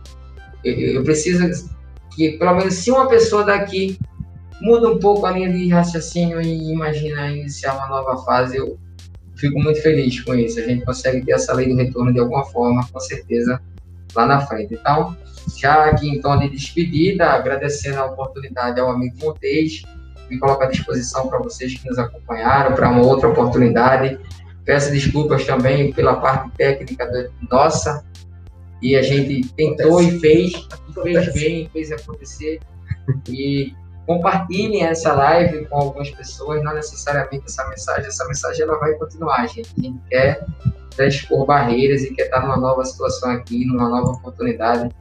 [0.66, 1.68] eu, eu preciso
[2.14, 3.98] que, pelo menos, se uma pessoa daqui
[4.60, 8.78] muda um pouco a linha de raciocínio e imagina iniciar uma nova fase, eu,
[9.36, 10.58] fico muito feliz com isso.
[10.58, 13.60] A gente consegue ter essa lei do retorno de alguma forma, com certeza,
[14.14, 14.74] lá na frente.
[14.74, 15.16] Então,
[15.56, 19.82] já aqui em tom de despedida, agradecendo a oportunidade ao amigo Montes,
[20.28, 24.18] me coloco à disposição para vocês que nos acompanharam, para uma outra oportunidade.
[24.64, 27.08] Peço desculpas também pela parte técnica
[27.48, 28.04] nossa,
[28.82, 30.16] e a gente tentou Acontece.
[30.16, 30.68] e fez,
[31.02, 32.60] fez bem, fez acontecer.
[33.28, 33.72] E
[34.06, 39.46] compartilhem essa live com algumas pessoas, não necessariamente essa mensagem, essa mensagem ela vai continuar,
[39.48, 39.72] gente.
[39.78, 40.44] A gente quer
[40.96, 44.94] transpor barreiras e quer estar numa nova situação aqui, numa nova oportunidade,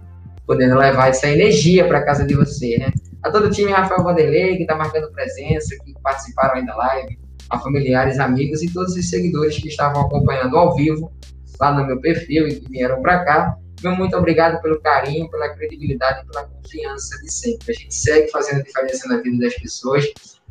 [0.46, 2.92] podendo levar essa energia para casa de você, né?
[3.24, 7.18] A todo o time Rafael Vanderlei, que está marcando presença, que participaram aí da live,
[7.50, 11.12] a familiares, amigos e todos os seguidores que estavam acompanhando ao vivo
[11.60, 13.58] lá no meu perfil e que vieram para cá.
[13.84, 17.72] Meu muito obrigado pelo carinho, pela credibilidade e pela confiança de sempre.
[17.72, 20.06] A gente segue fazendo diferença na vida das pessoas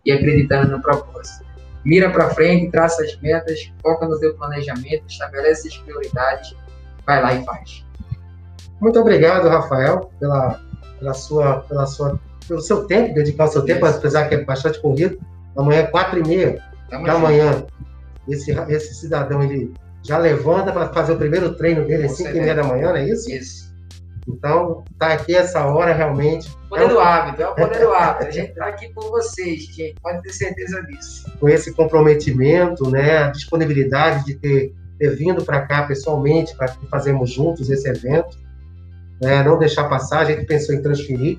[0.04, 1.44] e acreditando no propósito.
[1.84, 6.56] Mira para frente, traça as metas, foca no teu planejamento, estabelece as prioridades,
[7.04, 7.84] vai lá e faz.
[8.80, 10.60] Muito obrigado, Rafael, pela,
[10.98, 14.80] pela sua, pela sua, pelo seu tempo, dedicar o seu tempo, apesar que é bastante
[14.80, 15.18] corrido.
[15.56, 17.66] Amanhã é quatro e meia da manhã.
[18.28, 22.40] Esse, esse cidadão ele já levanta para fazer o primeiro treino dele às 5 e
[22.40, 23.30] meia da manhã, não é isso?
[23.30, 23.74] Isso.
[24.26, 26.48] Então, tá aqui essa hora realmente.
[26.66, 28.26] O poder é do hábito, é o poder do hábito.
[28.26, 31.30] A gente está aqui por vocês, gente, pode ter certeza disso.
[31.38, 37.30] Com esse comprometimento, né, a disponibilidade de ter, ter vindo para cá pessoalmente para fazermos
[37.30, 38.38] juntos esse evento,
[39.22, 40.20] né, não deixar passar.
[40.20, 41.38] A gente pensou em transferir,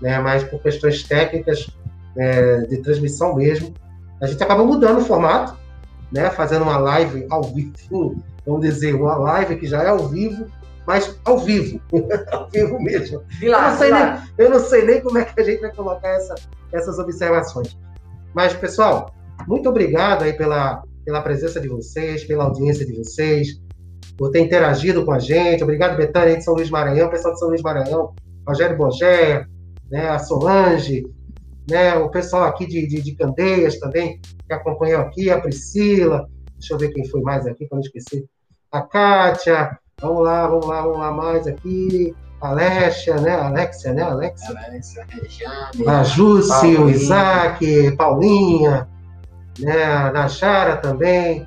[0.00, 1.68] né, mas por questões técnicas
[2.16, 3.74] é, de transmissão mesmo,
[4.20, 5.61] a gente acabou mudando o formato
[6.12, 10.46] né, fazendo uma live ao vivo, vamos dizer, uma live que já é ao vivo,
[10.86, 11.80] mas ao vivo,
[12.32, 13.22] ao vivo mesmo.
[13.42, 15.74] Lá, eu, não sei nem, eu não sei nem como é que a gente vai
[15.74, 16.34] colocar essa,
[16.72, 17.76] essas observações.
[18.34, 19.14] Mas, pessoal,
[19.46, 23.60] muito obrigado aí pela, pela presença de vocês, pela audiência de vocês,
[24.16, 25.62] por ter interagido com a gente.
[25.62, 28.14] Obrigado, Betânia, de São Luís Maranhão, pessoal de São Luís Maranhão,
[28.46, 29.46] Rogério Bogé,
[29.90, 31.06] né, a Solange,
[31.68, 36.74] né, o pessoal aqui de, de, de Candeias também, que acompanhou aqui, a Priscila, deixa
[36.74, 38.24] eu ver quem foi mais aqui, para não esquecer,
[38.70, 44.02] a Kátia, vamos lá, vamos lá, vamos lá mais aqui, a Alexia, né, Alexia, né,
[44.02, 44.54] Alexia?
[44.66, 45.06] Alexia,
[45.86, 48.88] a Júcia, o Isaac, Paulinha,
[49.60, 51.46] né, a Nachara também,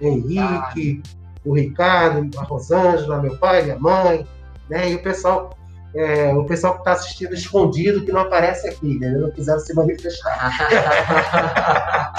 [0.00, 1.02] Henrique,
[1.44, 4.26] o Ricardo, a Rosângela, meu pai, minha mãe,
[4.70, 5.50] né, e o pessoal
[5.94, 9.10] é, o pessoal que está assistindo escondido que não aparece aqui, né?
[9.10, 10.52] Não quiseram se manifestar.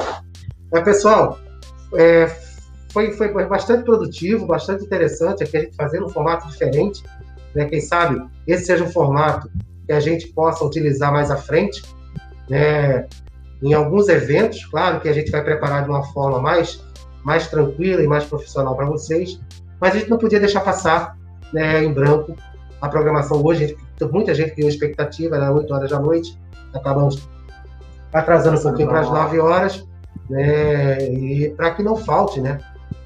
[0.72, 1.40] Mas, pessoal,
[1.96, 2.28] é,
[2.92, 7.04] foi, foi bastante produtivo, bastante interessante aqui a gente fazendo um formato diferente.
[7.56, 7.66] Né?
[7.66, 9.50] Quem sabe esse seja um formato
[9.86, 11.82] que a gente possa utilizar mais à frente.
[12.50, 13.08] Né?
[13.62, 16.84] Em alguns eventos, claro que a gente vai preparar de uma forma mais,
[17.24, 19.40] mais tranquila e mais profissional para vocês,
[19.80, 21.18] mas a gente não podia deixar passar
[21.54, 22.36] né, em branco
[22.82, 23.78] a programação hoje,
[24.12, 26.38] muita gente criou expectativa, era 8 horas da noite,
[26.74, 27.28] acabamos
[28.14, 29.88] atrasando um pouquinho para as 9 horas,
[30.30, 32.60] né, e para que não falte né,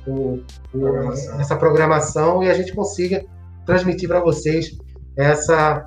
[0.06, 0.40] o,
[0.74, 1.40] o, programação.
[1.40, 3.24] essa programação e a gente consiga
[3.66, 4.78] transmitir para vocês
[5.16, 5.86] essa,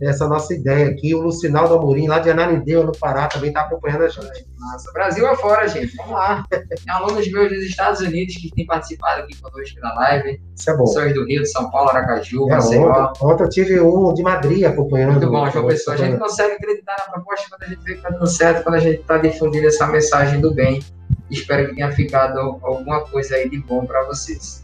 [0.00, 1.14] essa nossa ideia aqui.
[1.14, 4.46] O Lucinaldo Amorim, lá de Ananindeua, no Pará, também está acompanhando a gente.
[4.58, 5.96] Nossa, Brasil afora, gente.
[5.96, 6.44] Vamos lá.
[6.50, 10.40] Tem alunos meus dos Estados Unidos que têm participado aqui conosco na live.
[10.56, 10.84] Isso é bom.
[10.84, 12.88] Pessoas do Rio, de São Paulo, Aracaju, é, Maceió.
[12.88, 15.12] Ontem, ontem eu tive um de Madrid acompanhando.
[15.12, 15.94] Muito bom, João Pessoa.
[15.94, 18.74] A gente consegue acreditar na proposta quando a gente vê que está dando certo, quando
[18.74, 20.82] a gente está difundindo essa mensagem do bem.
[21.30, 24.63] Espero que tenha ficado alguma coisa aí de bom para vocês.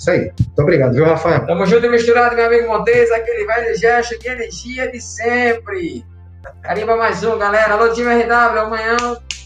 [0.00, 0.32] Isso aí.
[0.38, 1.46] Muito obrigado, viu, Rafael?
[1.46, 6.02] Tamo junto e misturado, meu amigo Montes, aquele velho gesto de energia de sempre.
[6.62, 7.74] Carimba mais um, galera.
[7.74, 8.96] Alô, time RW, amanhã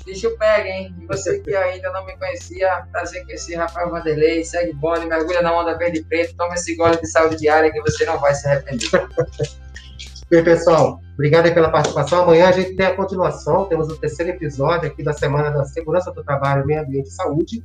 [0.06, 0.94] deixa eu pega, hein?
[1.00, 5.42] E você que ainda não me conhecia, prazer conhecer Rafael Vanderlei, segue o bonde, mergulha
[5.42, 8.32] na onda verde e preto, toma esse gole de saúde diária que você não vai
[8.32, 8.90] se arrepender.
[10.30, 12.22] Bem, pessoal, obrigado pela participação.
[12.22, 16.12] Amanhã a gente tem a continuação, temos o terceiro episódio aqui da Semana da Segurança
[16.12, 17.64] do Trabalho, Meio Ambiente e Saúde.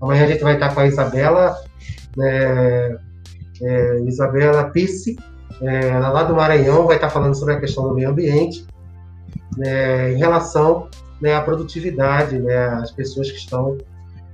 [0.00, 1.54] Amanhã a gente vai estar com a Isabela
[2.20, 2.96] é,
[3.62, 5.16] é, Isabela Pisse,
[5.60, 8.66] é, lá do Maranhão, vai estar falando sobre a questão do meio ambiente,
[9.56, 10.88] né, em relação
[11.20, 13.78] né, à produtividade, né, às pessoas que estão,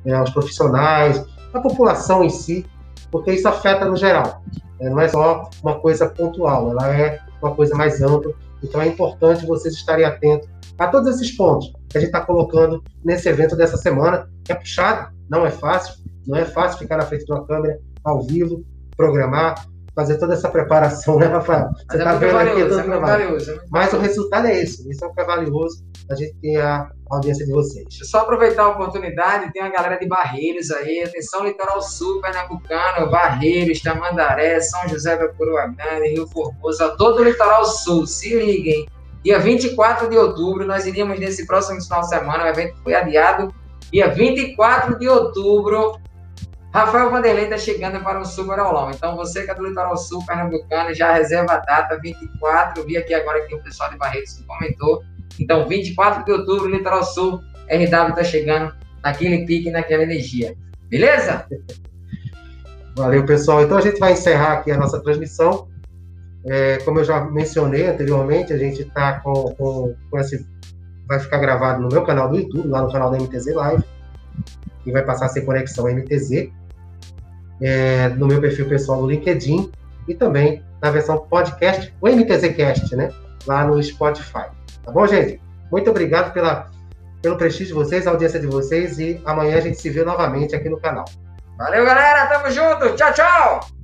[0.04, 2.66] né, aos profissionais, à população em si,
[3.10, 4.42] porque isso afeta no geral.
[4.80, 8.32] Né, não é só uma coisa pontual, ela é uma coisa mais ampla.
[8.62, 12.82] Então é importante vocês estarem atentos a todos esses pontos que a gente está colocando
[13.04, 17.06] nesse evento dessa semana, que é puxado, não é fácil, não é fácil ficar na
[17.06, 18.64] frente de uma câmera ao vivo,
[18.96, 21.70] programar, fazer toda essa preparação, né, Rafael?
[21.88, 23.24] Você está é vendo aqui todo é trabalho.
[23.24, 24.88] Valioso, é Mas o resultado é esse.
[24.90, 25.84] Isso é o que é valioso.
[26.10, 27.84] A gente tem a audiência de vocês.
[27.88, 32.20] Deixa eu só aproveitar a oportunidade, tem uma galera de Barreiros aí, atenção Litoral Sul,
[32.20, 38.34] Pernambucano, Barreiros, Tamandaré, São José da Coroa Grande, Rio Formosa, todo o Litoral Sul, se
[38.34, 38.86] liguem.
[39.24, 43.52] Dia 24 de outubro, nós iríamos nesse próximo final de semana, o evento foi adiado
[43.92, 45.98] Dia 24 de outubro,
[46.72, 48.90] Rafael Vanderlei está chegando para o Sul Aulão.
[48.90, 52.84] Então, você que é do Litoral Sul Pernambucano, já reserva a data, 24.
[52.84, 55.02] Vi aqui agora que o pessoal de Barretos comentou.
[55.38, 60.56] Então, 24 de outubro, Litoral Sul, RW está chegando naquele pique, naquela energia.
[60.88, 61.44] Beleza?
[62.94, 63.62] Valeu, pessoal.
[63.62, 65.68] Então, a gente vai encerrar aqui a nossa transmissão.
[66.46, 70.46] É, como eu já mencionei anteriormente, a gente está com, com, com esse.
[71.08, 73.82] Vai ficar gravado no meu canal do YouTube, lá no canal da MTZ Live,
[74.84, 76.50] e vai passar a ser conexão MTZ
[77.60, 79.70] é, no meu perfil pessoal no LinkedIn
[80.08, 83.12] e também na versão podcast, o MTZcast, né?
[83.46, 84.46] Lá no Spotify.
[84.82, 85.40] Tá bom, gente?
[85.70, 86.70] Muito obrigado pela,
[87.20, 90.56] pelo prestígio de vocês, a audiência de vocês e amanhã a gente se vê novamente
[90.56, 91.04] aqui no canal.
[91.58, 92.26] Valeu, galera.
[92.26, 92.96] Tamo junto.
[92.96, 93.79] Tchau, tchau.